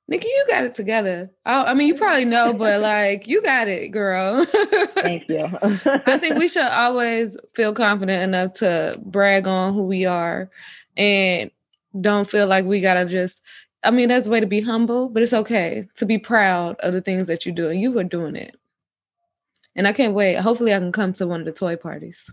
Nikki, 0.06 0.28
you 0.28 0.46
got 0.48 0.64
it 0.64 0.74
together. 0.74 1.30
I, 1.44 1.64
I 1.64 1.74
mean, 1.74 1.88
you 1.88 1.96
probably 1.96 2.24
know, 2.24 2.52
but 2.52 2.80
like, 2.82 3.26
you 3.26 3.42
got 3.42 3.68
it, 3.68 3.88
girl. 3.88 4.44
Thank 4.44 5.28
you. 5.28 5.48
I 5.62 6.18
think 6.18 6.38
we 6.38 6.48
should 6.48 6.62
always 6.62 7.36
feel 7.54 7.72
confident 7.72 8.22
enough 8.22 8.54
to 8.54 8.98
brag 9.04 9.48
on 9.48 9.74
who 9.74 9.84
we 9.84 10.06
are 10.06 10.50
and 10.96 11.50
don't 12.00 12.30
feel 12.30 12.46
like 12.46 12.64
we 12.64 12.80
gotta 12.80 13.06
just. 13.06 13.42
I 13.82 13.90
mean, 13.90 14.08
that's 14.08 14.26
a 14.26 14.30
way 14.30 14.40
to 14.40 14.46
be 14.46 14.60
humble, 14.60 15.08
but 15.08 15.22
it's 15.22 15.32
okay 15.32 15.88
to 15.96 16.04
be 16.04 16.18
proud 16.18 16.76
of 16.80 16.92
the 16.92 17.00
things 17.00 17.26
that 17.28 17.46
you 17.46 17.52
do, 17.52 17.68
and 17.68 17.80
you 17.80 17.90
were 17.90 18.04
doing 18.04 18.36
it. 18.36 18.54
And 19.76 19.86
I 19.86 19.92
can't 19.92 20.14
wait. 20.14 20.36
Hopefully, 20.36 20.74
I 20.74 20.78
can 20.78 20.92
come 20.92 21.12
to 21.14 21.26
one 21.26 21.40
of 21.40 21.46
the 21.46 21.52
toy 21.52 21.76
parties. 21.76 22.30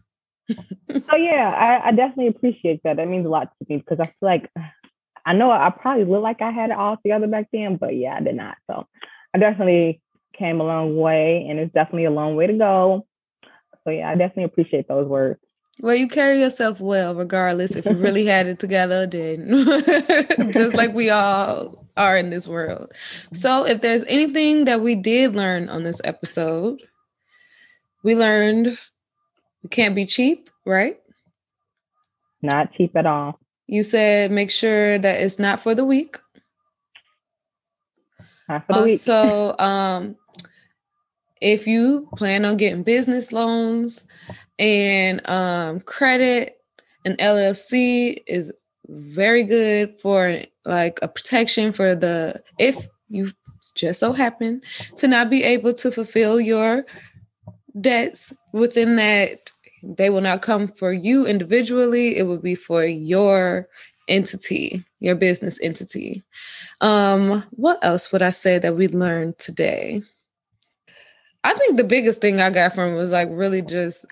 oh 0.49 1.17
yeah, 1.17 1.49
I, 1.49 1.89
I 1.89 1.91
definitely 1.91 2.27
appreciate 2.27 2.81
that. 2.83 2.97
That 2.97 3.07
means 3.07 3.25
a 3.25 3.29
lot 3.29 3.51
to 3.59 3.65
me 3.69 3.77
because 3.77 3.99
I 3.99 4.05
feel 4.05 4.13
like 4.21 4.49
I 5.25 5.33
know 5.33 5.51
I 5.51 5.69
probably 5.69 6.05
look 6.05 6.23
like 6.23 6.41
I 6.41 6.51
had 6.51 6.69
it 6.69 6.77
all 6.77 6.97
together 6.97 7.27
back 7.27 7.47
then, 7.51 7.75
but 7.75 7.95
yeah, 7.95 8.15
I 8.15 8.21
did 8.21 8.35
not. 8.35 8.55
So 8.67 8.87
I 9.33 9.39
definitely 9.39 10.01
came 10.37 10.61
a 10.61 10.63
long 10.63 10.95
way 10.95 11.45
and 11.49 11.59
it's 11.59 11.73
definitely 11.73 12.05
a 12.05 12.11
long 12.11 12.35
way 12.35 12.47
to 12.47 12.53
go. 12.53 13.05
So 13.83 13.91
yeah, 13.91 14.09
I 14.09 14.15
definitely 14.15 14.45
appreciate 14.45 14.87
those 14.87 15.07
words. 15.07 15.39
Well, 15.79 15.95
you 15.95 16.07
carry 16.07 16.39
yourself 16.39 16.79
well, 16.79 17.13
regardless 17.13 17.75
if 17.75 17.85
you 17.85 17.93
really 17.93 18.25
had 18.25 18.47
it 18.47 18.57
together 18.57 19.03
or 19.03 19.07
didn't. 19.07 19.49
Just 20.53 20.75
like 20.75 20.93
we 20.93 21.09
all 21.11 21.85
are 21.95 22.17
in 22.17 22.31
this 22.31 22.47
world. 22.47 22.91
So, 23.33 23.63
if 23.63 23.81
there's 23.81 24.03
anything 24.07 24.65
that 24.65 24.81
we 24.81 24.95
did 24.95 25.35
learn 25.35 25.69
on 25.69 25.83
this 25.83 26.01
episode, 26.03 26.81
we 28.03 28.15
learned 28.15 28.77
we 29.63 29.69
can't 29.69 29.95
be 29.95 30.05
cheap, 30.05 30.49
right? 30.65 30.99
Not 32.41 32.73
cheap 32.73 32.95
at 32.95 33.05
all. 33.05 33.39
You 33.67 33.83
said 33.83 34.31
make 34.31 34.51
sure 34.51 34.97
that 34.97 35.21
it's 35.21 35.39
not 35.39 35.61
for 35.61 35.75
the 35.75 35.85
weak. 35.85 36.17
Not 38.47 38.65
for 38.65 38.73
the 38.73 38.79
also, 38.79 39.47
week. 39.47 39.59
um, 39.61 40.15
if 41.41 41.67
you 41.67 42.07
plan 42.15 42.45
on 42.45 42.57
getting 42.57 42.83
business 42.83 43.31
loans 43.31 44.05
and 44.57 45.27
um, 45.29 45.81
credit, 45.81 46.57
an 47.05 47.15
LLC 47.17 48.23
is 48.27 48.51
very 48.87 49.43
good 49.43 49.99
for 49.99 50.41
like 50.65 50.99
a 51.01 51.07
protection 51.07 51.71
for 51.71 51.95
the 51.95 52.41
if 52.57 52.87
you 53.09 53.31
just 53.75 53.99
so 53.99 54.13
happen 54.13 54.61
to 54.95 55.07
not 55.07 55.29
be 55.29 55.43
able 55.43 55.73
to 55.73 55.91
fulfill 55.91 56.39
your 56.39 56.85
debts 57.81 58.33
within 58.53 58.95
that 58.97 59.51
they 59.83 60.09
will 60.09 60.21
not 60.21 60.41
come 60.41 60.67
for 60.67 60.91
you 60.91 61.25
individually. 61.25 62.17
It 62.17 62.23
will 62.23 62.39
be 62.39 62.55
for 62.55 62.83
your 62.85 63.67
entity, 64.07 64.83
your 64.99 65.15
business 65.15 65.59
entity. 65.61 66.23
Um, 66.81 67.43
what 67.51 67.79
else 67.83 68.11
would 68.11 68.21
I 68.21 68.31
say 68.31 68.59
that 68.59 68.75
we 68.75 68.87
learned 68.87 69.37
today? 69.37 70.01
I 71.43 71.53
think 71.53 71.77
the 71.77 71.83
biggest 71.83 72.21
thing 72.21 72.41
I 72.41 72.49
got 72.49 72.73
from 72.73 72.95
was 72.95 73.11
like 73.11 73.29
really 73.31 73.61
just 73.61 74.05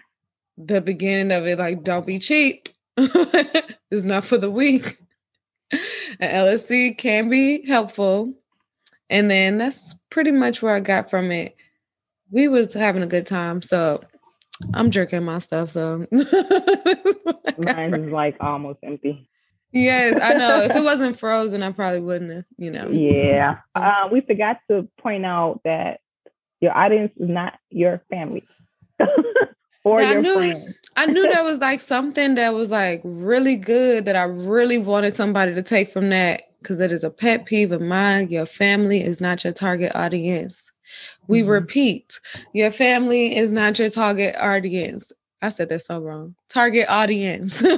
the 0.58 0.82
beginning 0.82 1.36
of 1.36 1.45
it, 1.45 1.60
like 1.60 1.84
don't 1.84 2.06
be 2.06 2.19
cheap. 2.19 2.69
it's 2.97 4.04
not 4.04 4.23
for 4.23 4.38
the 4.38 4.51
weak. 4.51 4.97
An 5.72 5.80
LLC 6.22 6.97
can 6.97 7.30
be 7.30 7.68
helpful. 7.68 8.34
And 9.09 9.30
then 9.30 9.57
that's 9.57 9.95
pretty 10.09 10.32
much 10.32 10.61
where 10.61 10.74
I 10.74 10.80
got 10.80 11.09
from 11.09 11.32
it. 11.32 11.55
We 12.32 12.47
was 12.47 12.73
having 12.73 13.03
a 13.03 13.07
good 13.07 13.28
time. 13.28 13.61
So 13.61 14.01
I'm 14.73 14.91
jerking 14.91 15.23
my 15.23 15.39
stuff, 15.39 15.71
so 15.71 16.05
mine 16.11 17.93
is 17.93 18.11
like 18.11 18.38
almost 18.39 18.80
empty. 18.84 19.30
Yes, 19.71 20.17
I 20.21 20.34
know. 20.34 20.61
if 20.61 20.76
it 20.76 20.84
wasn't 20.84 21.19
frozen, 21.19 21.61
I 21.61 21.71
probably 21.71 21.99
wouldn't 21.99 22.32
have, 22.32 22.45
you 22.57 22.71
know. 22.71 22.88
Yeah. 22.89 23.57
Uh, 23.76 24.07
we 24.09 24.21
forgot 24.21 24.57
to 24.71 24.88
point 24.97 25.26
out 25.26 25.59
that 25.65 25.99
your 26.61 26.76
audience 26.76 27.11
is 27.17 27.28
not 27.28 27.59
your 27.69 28.01
family. 28.09 28.43
or 29.84 29.99
I 29.99 30.13
your 30.13 30.21
knew, 30.21 30.36
friends. 30.36 30.76
I 30.95 31.05
knew 31.07 31.30
that 31.30 31.43
was 31.43 31.59
like 31.59 31.82
something 31.82 32.36
that 32.36 32.53
was 32.53 32.71
like 32.71 33.01
really 33.03 33.57
good 33.57 34.05
that 34.05 34.15
I 34.15 34.23
really 34.23 34.78
wanted 34.78 35.13
somebody 35.13 35.53
to 35.53 35.61
take 35.61 35.91
from 35.91 36.09
that 36.09 36.43
because 36.61 36.80
it 36.80 36.93
is 36.93 37.03
a 37.03 37.09
pet 37.09 37.45
peeve 37.45 37.73
of 37.73 37.82
mine. 37.82 38.30
Your 38.30 38.45
family 38.45 39.03
is 39.03 39.19
not 39.19 39.43
your 39.43 39.51
target 39.53 39.91
audience. 39.93 40.71
We 41.27 41.41
mm-hmm. 41.41 41.49
repeat, 41.49 42.19
your 42.53 42.71
family 42.71 43.35
is 43.35 43.51
not 43.51 43.79
your 43.79 43.89
target 43.89 44.35
audience. 44.39 45.11
I 45.41 45.49
said 45.49 45.69
that 45.69 45.81
so 45.81 45.99
wrong. 45.99 46.35
Target 46.49 46.87
audience. 46.89 47.63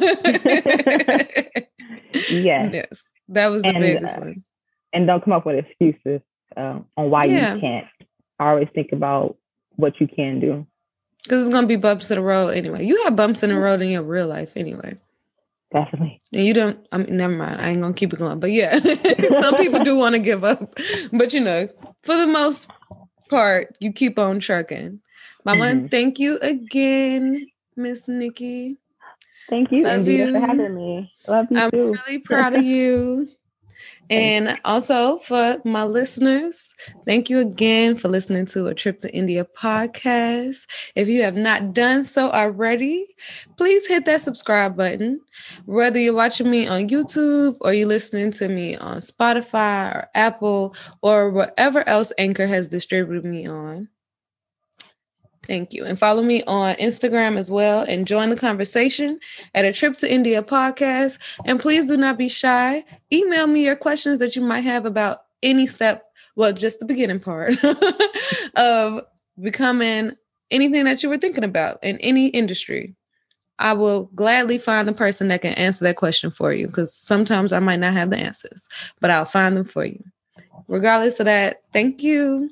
Yes. 2.29 2.71
Yes. 2.73 3.11
That 3.29 3.47
was 3.47 3.63
the 3.63 3.69
And, 3.69 3.79
biggest 3.79 4.17
uh, 4.17 4.21
one. 4.21 4.43
And 4.93 5.07
don't 5.07 5.23
come 5.23 5.33
up 5.33 5.45
with 5.45 5.65
excuses 5.65 6.21
uh, 6.55 6.79
on 6.95 7.09
why 7.09 7.25
Yeah. 7.25 7.55
you 7.55 7.61
can't. 7.61 7.87
I 8.39 8.49
always 8.49 8.67
think 8.73 8.91
about 8.91 9.37
what 9.75 9.99
you 9.99 10.07
can 10.07 10.39
do. 10.39 10.65
Because 11.23 11.45
it's 11.45 11.53
gonna 11.53 11.67
be 11.67 11.75
bumps 11.75 12.09
in 12.09 12.15
the 12.15 12.21
road 12.21 12.49
anyway. 12.49 12.85
You 12.85 13.03
have 13.03 13.15
bumps 13.15 13.43
in 13.43 13.49
the 13.49 13.59
road 13.59 13.81
in 13.81 13.89
your 13.89 14.03
real 14.03 14.27
life 14.27 14.53
anyway. 14.55 14.95
Definitely. 15.73 16.21
And 16.31 16.45
you 16.45 16.53
don't, 16.53 16.79
I 16.93 16.99
mean, 16.99 17.17
never 17.17 17.33
mind. 17.33 17.59
I 17.59 17.69
ain't 17.69 17.81
gonna 17.81 17.93
keep 17.93 18.13
it 18.13 18.19
going. 18.19 18.39
But 18.39 18.51
yeah, 18.51 18.77
some 19.39 19.55
people 19.57 19.83
do 19.83 19.97
want 19.97 20.15
to 20.15 20.19
give 20.19 20.43
up. 20.43 20.75
But 21.11 21.33
you 21.33 21.41
know, 21.41 21.67
for 22.03 22.15
the 22.15 22.27
most 22.27 22.69
part, 23.29 23.75
you 23.79 23.91
keep 23.91 24.17
on 24.19 24.39
trucking. 24.39 24.99
But 25.43 25.55
I 25.55 25.59
want 25.59 25.71
to 25.71 25.77
mm-hmm. 25.77 25.87
thank 25.87 26.19
you 26.19 26.39
again, 26.39 27.47
Miss 27.75 28.07
Nikki. 28.07 28.77
Thank 29.49 29.71
you, 29.71 29.83
Love 29.83 30.07
India, 30.07 30.31
for 30.31 30.39
having 30.39 30.75
me. 30.75 31.11
Love 31.27 31.47
you 31.49 31.57
I'm 31.57 31.71
too. 31.71 31.95
really 32.05 32.19
proud 32.19 32.55
of 32.55 32.63
you. 32.63 33.29
And 34.09 34.59
also 34.63 35.17
for 35.19 35.57
my 35.65 35.83
listeners, 35.83 36.73
thank 37.05 37.29
you 37.29 37.39
again 37.39 37.97
for 37.97 38.07
listening 38.07 38.45
to 38.47 38.67
a 38.67 38.73
Trip 38.73 38.99
to 38.99 39.13
India 39.13 39.45
podcast. 39.45 40.65
If 40.95 41.07
you 41.07 41.23
have 41.23 41.35
not 41.35 41.73
done 41.73 42.03
so 42.03 42.31
already, 42.31 43.07
please 43.57 43.87
hit 43.87 44.05
that 44.05 44.21
subscribe 44.21 44.77
button. 44.77 45.19
Whether 45.65 45.99
you're 45.99 46.13
watching 46.13 46.49
me 46.49 46.67
on 46.67 46.87
YouTube 46.89 47.57
or 47.61 47.73
you're 47.73 47.87
listening 47.87 48.31
to 48.31 48.47
me 48.47 48.77
on 48.77 48.97
Spotify 48.97 49.93
or 49.93 50.09
Apple 50.15 50.75
or 51.01 51.29
whatever 51.31 51.87
else 51.87 52.13
Anchor 52.17 52.47
has 52.47 52.67
distributed 52.67 53.25
me 53.25 53.45
on. 53.47 53.89
Thank 55.47 55.73
you. 55.73 55.85
And 55.85 55.97
follow 55.97 56.21
me 56.21 56.43
on 56.43 56.75
Instagram 56.75 57.37
as 57.37 57.49
well 57.49 57.81
and 57.81 58.05
join 58.05 58.29
the 58.29 58.35
conversation 58.35 59.19
at 59.55 59.63
a 59.63 59.71
trip 59.71 59.95
to 59.97 60.11
India 60.11 60.43
podcast. 60.43 61.19
And 61.45 61.59
please 61.59 61.87
do 61.87 61.95
not 61.95 62.17
be 62.17 62.27
shy. 62.27 62.83
Email 63.13 63.47
me 63.47 63.63
your 63.63 63.77
questions 63.77 64.19
that 64.19 64.35
you 64.35 64.41
might 64.41 64.61
have 64.61 64.85
about 64.85 65.19
any 65.41 65.65
step, 65.65 66.03
well, 66.35 66.51
just 66.51 66.79
the 66.79 66.85
beginning 66.85 67.21
part 67.21 67.55
of 68.55 69.01
becoming 69.39 70.11
anything 70.51 70.83
that 70.85 71.01
you 71.01 71.09
were 71.09 71.17
thinking 71.17 71.43
about 71.43 71.81
in 71.81 71.97
any 71.99 72.27
industry. 72.27 72.95
I 73.59 73.73
will 73.73 74.03
gladly 74.15 74.57
find 74.57 74.87
the 74.87 74.93
person 74.93 75.29
that 75.29 75.41
can 75.41 75.53
answer 75.53 75.83
that 75.85 75.95
question 75.95 76.29
for 76.29 76.53
you 76.53 76.67
because 76.67 76.93
sometimes 76.93 77.53
I 77.53 77.59
might 77.59 77.79
not 77.79 77.93
have 77.93 78.09
the 78.09 78.17
answers, 78.17 78.67
but 78.99 79.09
I'll 79.09 79.25
find 79.25 79.57
them 79.57 79.65
for 79.65 79.85
you. 79.85 80.03
Regardless 80.67 81.19
of 81.19 81.25
that, 81.25 81.61
thank 81.73 82.03
you. 82.03 82.51